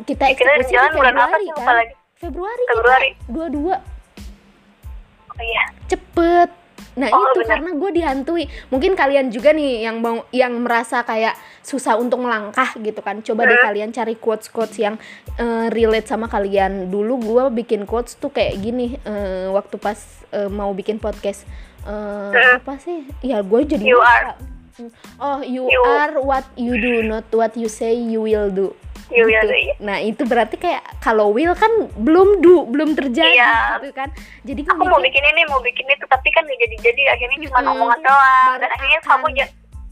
kita 0.02 0.28
kita 0.32 0.52
eksekusi 0.60 0.74
bulan 0.92 1.16
apa 1.16 1.26
Februari 1.32 1.48
kan 1.56 1.76
lagi 1.76 1.94
Februari 2.16 2.64
Februari. 2.68 3.10
dua 3.28 3.48
dua 3.48 3.76
oh 5.30 5.42
iya 5.42 5.66
cepet 5.86 6.50
nah 6.96 7.12
Oh, 7.12 7.28
itu 7.28 7.44
benar. 7.44 7.50
karena 7.52 7.72
gue 7.76 7.92
dihantui 7.92 8.44
mungkin 8.70 8.96
kalian 8.96 9.28
juga 9.28 9.52
nih 9.52 9.84
yang 9.84 10.00
mau 10.00 10.24
yang 10.32 10.56
merasa 10.58 11.04
kayak 11.04 11.36
susah 11.60 12.00
untuk 12.00 12.24
melangkah 12.24 12.72
gitu 12.74 12.96
kan 12.98 13.20
coba 13.20 13.44
deh 13.44 13.52
Hmm. 13.54 13.68
kalian 13.68 13.90
cari 13.92 14.16
quotes 14.16 14.48
quotes 14.48 14.78
yang 14.78 14.96
eh, 15.36 15.68
relate 15.70 16.08
sama 16.08 16.26
kalian 16.26 16.88
dulu 16.88 17.20
gue 17.20 17.44
bikin 17.54 17.84
quotes 17.84 18.16
tuh 18.16 18.32
kayak 18.32 18.56
gini 18.58 18.96
eh, 18.98 19.48
waktu 19.50 19.76
pas 19.76 20.00
eh, 20.32 20.48
mau 20.48 20.72
bikin 20.72 20.98
podcast 20.98 21.44
Eh, 21.86 21.92
Hmm. 22.34 22.58
apa 22.58 22.82
sih 22.82 23.06
ya 23.22 23.44
gue 23.44 23.62
jadi 23.68 23.86
You 23.86 24.00
lupa. 24.00 24.10
are. 24.10 24.30
Oh 25.18 25.40
you, 25.42 25.66
You- 25.66 25.86
are 25.86 26.20
what 26.20 26.46
you 26.56 26.76
do 26.76 27.02
not 27.02 27.26
what 27.32 27.56
you 27.56 27.68
say 27.68 27.94
you 27.94 28.22
will 28.22 28.50
do 28.50 28.76
You 29.06 29.22
will 29.22 29.38
gitu. 29.38 29.46
do, 29.46 29.54
iya. 29.54 29.76
Nah 29.78 29.98
itu 30.02 30.26
berarti 30.26 30.58
kayak 30.58 30.82
kalau 30.98 31.30
will 31.30 31.54
kan 31.54 31.70
belum 31.94 32.42
do, 32.42 32.66
belum 32.66 32.98
terjadi 32.98 33.38
Iya. 33.38 33.78
gitu 33.78 33.94
kan. 33.94 34.10
Jadi 34.42 34.66
aku 34.66 34.82
mau 34.82 34.98
bikin 34.98 35.22
ini 35.22 35.46
mau 35.46 35.62
bikin 35.62 35.86
itu 35.86 36.10
tapi 36.10 36.34
kan 36.34 36.42
jadi 36.42 36.74
jadi 36.82 37.14
akhirnya 37.14 37.38
cuma 37.46 37.62
Mm-mm. 37.62 37.74
omongan 37.78 38.00
doang 38.02 38.58
dan 38.58 38.66
akhirnya 38.66 39.00
kamu 39.06 39.28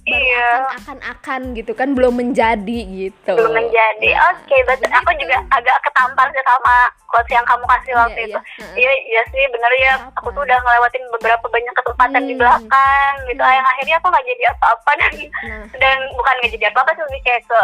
baru 0.03 0.19
iya 0.19 0.47
akan 0.51 0.75
akan 0.75 0.97
akan 1.09 1.41
gitu 1.53 1.71
kan 1.71 1.89
belum 1.91 2.13
menjadi 2.13 2.79
gitu. 2.83 3.33
belum 3.33 3.53
menjadi 3.53 4.09
Nah, 4.13 4.35
oke 4.35 4.57
betul 4.65 4.89
aku 4.91 5.11
juga 5.15 5.37
agak 5.49 5.77
ketampar 5.81 6.27
sih 6.29 6.43
sama 6.43 6.75
quotes 7.05 7.31
yang 7.31 7.45
kamu 7.45 7.63
kasih 7.65 7.93
waktu 7.95 8.19
Iya, 8.19 8.27
itu 8.27 8.39
iya. 8.59 8.67
iya 8.75 8.91
iya 9.05 9.21
sih 9.29 9.43
bener 9.47 9.71
ya 9.73 9.93
Apa? 9.97 10.11
aku 10.17 10.27
tuh 10.29 10.43
udah 10.43 10.57
ngelewatin 10.57 11.03
beberapa 11.13 11.45
banyak 11.47 11.73
kesempatan 11.73 12.21
di 12.21 12.33
Hmm. 12.33 12.41
belakang 12.41 13.13
gitu 13.25 13.41
Hmm. 13.41 13.53
yang 13.53 13.65
akhirnya 13.65 13.95
aku 13.97 14.07
nggak 14.09 14.27
jadi 14.27 14.43
apa-apa 14.49 14.91
dan 14.93 15.11
Nah, 15.41 15.63
dan 15.73 15.97
bukan 16.11 16.33
nggak 16.37 16.51
jadi 16.51 16.65
apa-apa 16.67 16.91
sih 16.91 17.03
lebih 17.03 17.21
kayak 17.23 17.43
ke 17.45 17.61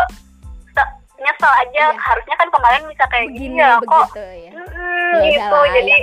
se- 0.71 0.93
nyesel 1.19 1.51
aja 1.53 1.83
Iya. 1.85 1.99
harusnya 1.99 2.35
kan 2.35 2.47
kemarin 2.49 2.81
bisa 2.87 3.03
kayak 3.05 3.27
begini 3.27 3.43
gini 3.51 3.59
ya 3.59 3.75
kok 3.77 4.07
begitu 4.07 4.23
ya. 4.39 4.51
Mm, 4.55 5.11
Ya 5.11 5.19
gitu 5.33 5.59
jadi 5.73 5.93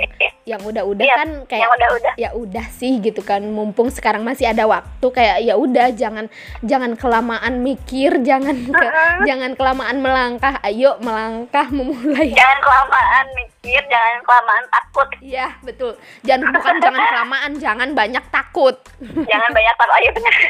Yang 0.47 0.61
udah-udah 0.65 1.03
Iya, 1.03 1.15
kan 1.17 1.29
kayak 1.43 1.59
yang 1.59 1.73
udah-udah. 1.73 2.13
ya 2.15 2.29
udah 2.31 2.65
sih 2.71 2.97
gitu 2.97 3.19
kan. 3.19 3.43
Mumpung 3.43 3.91
sekarang 3.91 4.23
masih 4.23 4.47
ada 4.47 4.63
waktu 4.63 5.03
kayak 5.03 5.43
ya 5.43 5.53
udah 5.53 5.91
jangan 5.91 6.31
jangan 6.61 6.95
kelamaan 6.95 7.59
mikir 7.59 8.23
jangan 8.23 8.55
ke- 8.55 8.79
Mm-mm. 8.87 9.27
jangan 9.27 9.51
kelamaan 9.53 9.99
melangkah. 9.99 10.55
Ayo 10.61 10.95
melangkah 10.97 11.67
memulai. 11.67 12.31
Jangan 12.31 12.59
kelamaan 12.59 13.25
mikir 13.35 13.56
jangan 13.83 14.19
kelamaan 14.21 14.65
takut 14.67 15.09
Iya 15.17 15.47
betul. 15.61 15.91
Jangan 16.21 16.47
bukan 16.51 16.75
jangan 16.79 17.01
kelamaan, 17.03 17.51
jangan 17.57 17.89
banyak 17.91 18.25
takut. 18.27 18.75
jangan 19.01 19.49
banyak 19.49 19.75
takut 19.75 19.95
aja 19.95 20.09
bener 20.11 20.33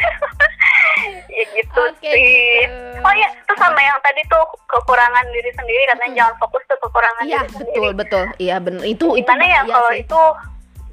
ya 1.29 1.45
gitu 1.53 1.81
Oke, 1.83 2.09
sih 2.09 2.15
gitu. 2.63 2.99
oh 2.99 3.13
iya 3.13 3.29
terus 3.43 3.59
sama 3.59 3.77
yang 3.77 3.99
tadi 3.99 4.21
tuh 4.25 4.41
kekurangan 4.65 5.25
diri 5.29 5.51
sendiri 5.51 5.83
katanya 5.85 6.05
Mm. 6.07 6.17
jangan 6.17 6.35
fokus 6.39 6.63
ke 6.63 6.75
kekurangan 6.79 7.21
Iya 7.21 7.39
diri 7.39 7.51
sendiri 7.51 7.67
betul 7.67 7.89
betul. 7.93 8.23
Iya 8.37 8.55
benar. 8.57 8.81
Itu 8.83 9.05
itu 9.13 9.23
gimana 9.23 9.45
ya 9.45 9.61
kalau 9.63 9.91
sih. 9.91 10.01
itu 10.01 10.21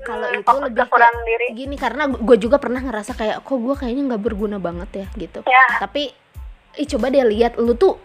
Kalau 0.04 0.26
mm, 0.26 0.34
itu 0.34 0.44
fokus 0.44 0.60
lebih 0.60 0.84
kayak 0.84 1.24
diri 1.24 1.46
gini 1.54 1.76
karena 1.76 2.02
gue 2.06 2.37
juga 2.37 2.56
pernah 2.58 2.80
ngerasa 2.82 3.12
kayak 3.14 3.37
kok 3.40 3.56
gue 3.56 3.74
kayaknya 3.74 4.02
nggak 4.06 4.22
berguna 4.22 4.56
banget 4.58 4.90
ya 4.94 5.06
gitu. 5.16 5.40
ya 5.44 5.64
Tapi 5.78 6.02
ih 6.74 6.87
coba 6.87 7.06
deh 7.08 7.24
lihat 7.24 7.56
lu 7.56 7.72
tuh 7.72 7.96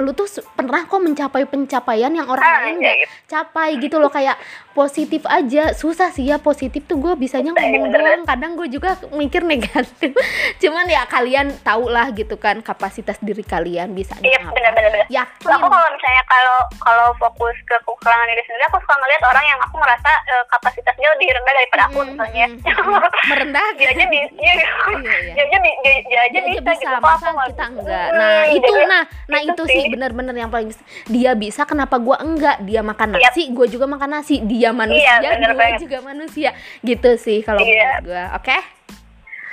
lu 0.00 0.10
tuh 0.10 0.24
pernah 0.50 0.82
kok 0.82 0.98
mencapai 0.98 1.44
pencapaian 1.44 2.08
yang 2.10 2.24
orang 2.24 2.42
ah, 2.42 2.58
lain 2.62 2.74
ya, 2.74 2.80
nggak 2.80 2.96
gitu. 2.98 3.12
capai 3.28 3.68
gitu 3.76 3.96
loh 3.96 4.08
kayak 4.08 4.36
positif 4.70 5.22
aja. 5.24 5.72
Susah 5.72 6.08
sih 6.08 6.24
ya 6.24 6.36
positif 6.36 6.82
tuh 6.82 6.96
gue 6.96 7.12
bisanya 7.14 7.52
Susah, 7.52 7.62
ngomong. 7.62 7.90
Doang 7.90 8.22
kadang 8.24 8.52
gue 8.54 8.68
juga 8.68 8.90
mikir 9.10 9.42
negatif. 9.42 10.16
Cuman 10.62 10.86
ya 10.86 11.04
kalian 11.04 11.52
tau 11.60 11.86
lah 11.86 12.08
gitu 12.10 12.34
kan 12.34 12.60
kapasitas 12.60 13.20
diri 13.20 13.42
kalian 13.42 13.92
bisa 13.92 14.16
iya 14.20 14.40
benar 14.46 14.72
benar 14.72 15.04
yakin. 15.06 15.46
Aku 15.50 15.66
kalau 15.66 15.88
misalnya 15.90 16.22
kalau 16.24 16.58
kalau 16.80 17.06
fokus 17.16 17.56
ke 17.62 17.76
kekurangan 17.80 18.26
diri 18.26 18.42
sendiri 18.42 18.64
aku 18.64 18.78
suka 18.78 18.94
ngeliat 18.94 19.22
orang 19.24 19.44
yang 19.44 19.58
aku 19.60 19.74
ngerasa 19.76 20.10
eh, 20.26 20.44
kapasitasnya 20.46 21.06
lebih 21.10 21.28
rendah 21.30 21.54
daripada 21.54 21.82
aku 21.84 21.98
Mm, 22.00 22.08
misalnya. 22.08 22.46
mm, 22.48 22.64
mm. 22.64 23.02
merendah. 23.30 23.66
Dia 23.74 23.88
aja 23.90 24.04
di 24.06 24.20
dia, 24.30 24.30
iya, 24.40 24.54
iya. 24.54 25.32
dia 25.34 25.44
aja 25.44 25.58
bi- 25.58 25.78
dia, 25.80 25.94
dia 26.00 26.20
aja 26.20 26.30
dia 26.30 26.40
aja 26.40 26.40
bisa, 26.48 26.60
bisa, 26.62 26.80
gitu 26.80 26.94
kok 26.94 27.02
masa 27.02 27.28
kita 27.42 27.64
enggak 27.68 28.06
Hmm, 28.10 28.16
nah 28.16 28.42
itu 28.48 28.72
nah 28.86 29.02
nah 29.26 29.40
itu 29.42 29.62
sih 29.66 29.84
sih. 29.90 29.92
benar-benar 29.92 30.34
yang 30.36 30.48
paling 30.48 30.70
dia 31.06 31.34
bisa 31.34 31.62
kenapa 31.62 31.98
gua 31.98 32.16
enggak 32.18 32.62
dia 32.62 32.80
makan 32.80 33.12
Yap. 33.12 33.34
nasi 33.34 33.50
gua 33.50 33.66
juga 33.66 33.84
makan 33.84 34.10
nasi 34.12 34.38
dia 34.40 34.70
manusia 34.70 35.18
bener 35.18 35.50
gua 35.50 35.60
banget. 35.66 35.80
juga 35.82 35.98
manusia 36.00 36.50
gitu 36.80 37.10
sih 37.16 37.42
kalau 37.42 37.58
Iya. 37.58 37.98
menurut 37.98 38.06
gua 38.06 38.24
oke 38.34 38.58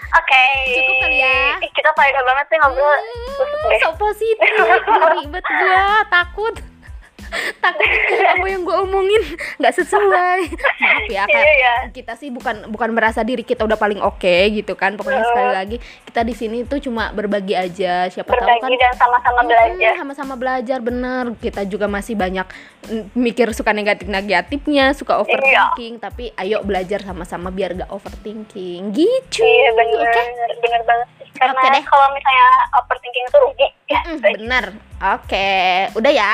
Oke. 0.08 0.46
Cukup 0.72 0.96
kali 1.04 1.20
ya. 1.20 1.60
Ih, 1.60 1.72
kita 1.76 1.92
faedah 1.92 2.24
banget 2.24 2.46
sih 2.48 2.58
ngobrol. 2.58 2.96
Hmm, 2.96 3.76
so 3.78 3.90
positif 3.94 4.50
ribet 5.14 5.44
gua 5.44 5.84
takut 6.08 6.56
takut 7.58 7.90
apa 8.30 8.46
yang 8.46 8.62
gue 8.62 8.78
omongin. 8.78 9.22
Nggak 9.58 9.74
sesuai. 9.76 10.40
Maaf 10.78 11.04
ya 11.08 11.24
kan 11.24 11.38
Iya, 11.38 11.54
iya. 11.54 11.74
kita 11.90 12.14
sih 12.14 12.30
bukan 12.30 12.68
bukan 12.68 12.90
merasa 12.92 13.22
diri 13.22 13.42
kita 13.42 13.62
udah 13.62 13.76
paling 13.76 14.00
oke 14.00 14.20
gitu 14.52 14.74
kan. 14.74 14.94
Pokoknya 14.94 15.24
sekali 15.24 15.52
lagi 15.52 15.78
kita 16.04 16.22
di 16.22 16.34
sini 16.34 16.58
tuh 16.64 16.80
cuma 16.80 17.10
berbagi 17.10 17.54
aja. 17.54 18.08
Siapa 18.08 18.28
tahu 18.28 18.40
kan 18.40 18.58
berbagi 18.58 18.76
dan 18.76 18.94
sama-sama 18.94 19.40
Mm, 19.40 19.48
belajar. 19.48 19.94
sama-sama 19.96 20.34
belajar. 20.36 20.80
Bener. 20.80 21.26
Kita 21.38 21.62
juga 21.64 21.86
masih 21.86 22.14
banyak 22.14 22.48
mikir 23.14 23.52
suka 23.52 23.72
negatif 23.72 24.08
negatifnya 24.08 24.92
suka 24.92 25.18
overthinking. 25.18 25.98
Tapi 25.98 26.32
ayo 26.36 26.62
belajar 26.62 27.02
sama-sama 27.02 27.48
biar 27.50 27.76
gak 27.76 27.90
overthinking. 27.90 28.92
Gitu. 28.92 29.42
Iya 29.42 29.70
bener. 29.74 30.04
Oke? 30.04 30.22
Bener 30.60 30.82
banget 30.84 31.08
karena 31.38 31.62
deh. 31.70 31.86
kalau 31.86 32.08
misalnya 32.12 32.48
overthinking 32.76 33.24
itu 33.24 33.38
rugi. 33.40 33.68
Ya 33.88 34.00
Mm, 34.04 34.20
bener. 34.20 34.66
Oke. 35.00 35.50
Udah 35.94 36.10
ya 36.10 36.34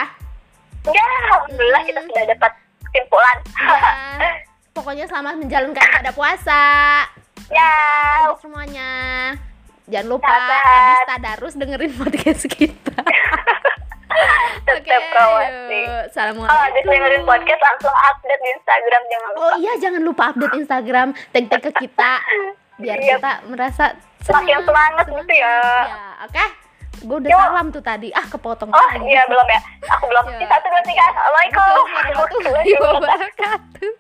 ya 0.86 1.06
alhamdulillah 1.30 1.82
kita 1.84 1.96
Hmm. 1.96 2.10
sudah 2.10 2.26
dapat 2.30 2.52
kesimpulan 2.84 3.38
Ya, 3.56 4.30
pokoknya 4.74 5.06
selamat 5.06 5.36
menjalankan 5.38 5.84
ibadah 5.84 6.13
puasa 6.13 6.62
ya 7.48 7.72
Lancar 8.26 8.39
semuanya 8.39 8.89
jangan 9.86 10.08
lupa 10.10 10.28
Sahabat. 10.28 10.62
habis 10.65 11.00
tadarus 11.06 11.54
dengerin 11.56 11.93
podcast 11.93 12.43
kita 12.48 12.98
tetap 14.63 14.80
Oke, 14.96 15.12
kawasi. 15.12 15.80
Assalamualaikum. 16.06 16.48
kalau 16.48 16.63
habis 16.63 16.84
dengerin 16.86 17.24
podcast 17.24 17.62
langsung 17.62 17.91
update 17.93 18.39
di 18.39 18.50
Instagram 18.54 19.02
jangan 19.06 19.30
lupa 19.30 19.41
Oh 19.41 19.54
iya 19.58 19.74
jangan 19.78 20.02
lupa 20.02 20.24
update 20.30 20.56
Instagram 20.56 21.08
tag 21.30 21.46
tag 21.48 21.62
ke 21.62 21.72
kita 21.80 22.12
biar 22.76 22.98
Iya. 22.98 23.17
kita 23.17 23.32
merasa 23.46 23.84
Semakin 24.22 24.63
semangat 24.63 25.06
gitu 25.06 25.34
ya. 25.36 25.56
Ya, 25.84 26.00
oke. 26.24 26.46
Gue 27.00 27.18
udah 27.18 27.30
Yuk. 27.30 27.42
salam 27.42 27.66
tuh 27.70 27.82
tadi. 27.82 28.08
Ah, 28.12 28.24
kepotong 28.24 28.70
oh 28.70 28.78
lagi. 28.78 29.08
iya 29.08 29.26
belum 29.26 29.48
ya 29.48 29.60
aku 29.90 30.06
belum 30.06 30.26
Ya. 30.30 30.48
satu 30.48 30.68
dua 30.68 30.82
tiga 30.84 31.04
assalamualaikum 31.06 31.60
Assalamualaikum 31.74 32.40
warahmatullahi 32.40 32.74
wabarakatuh. 32.86 33.92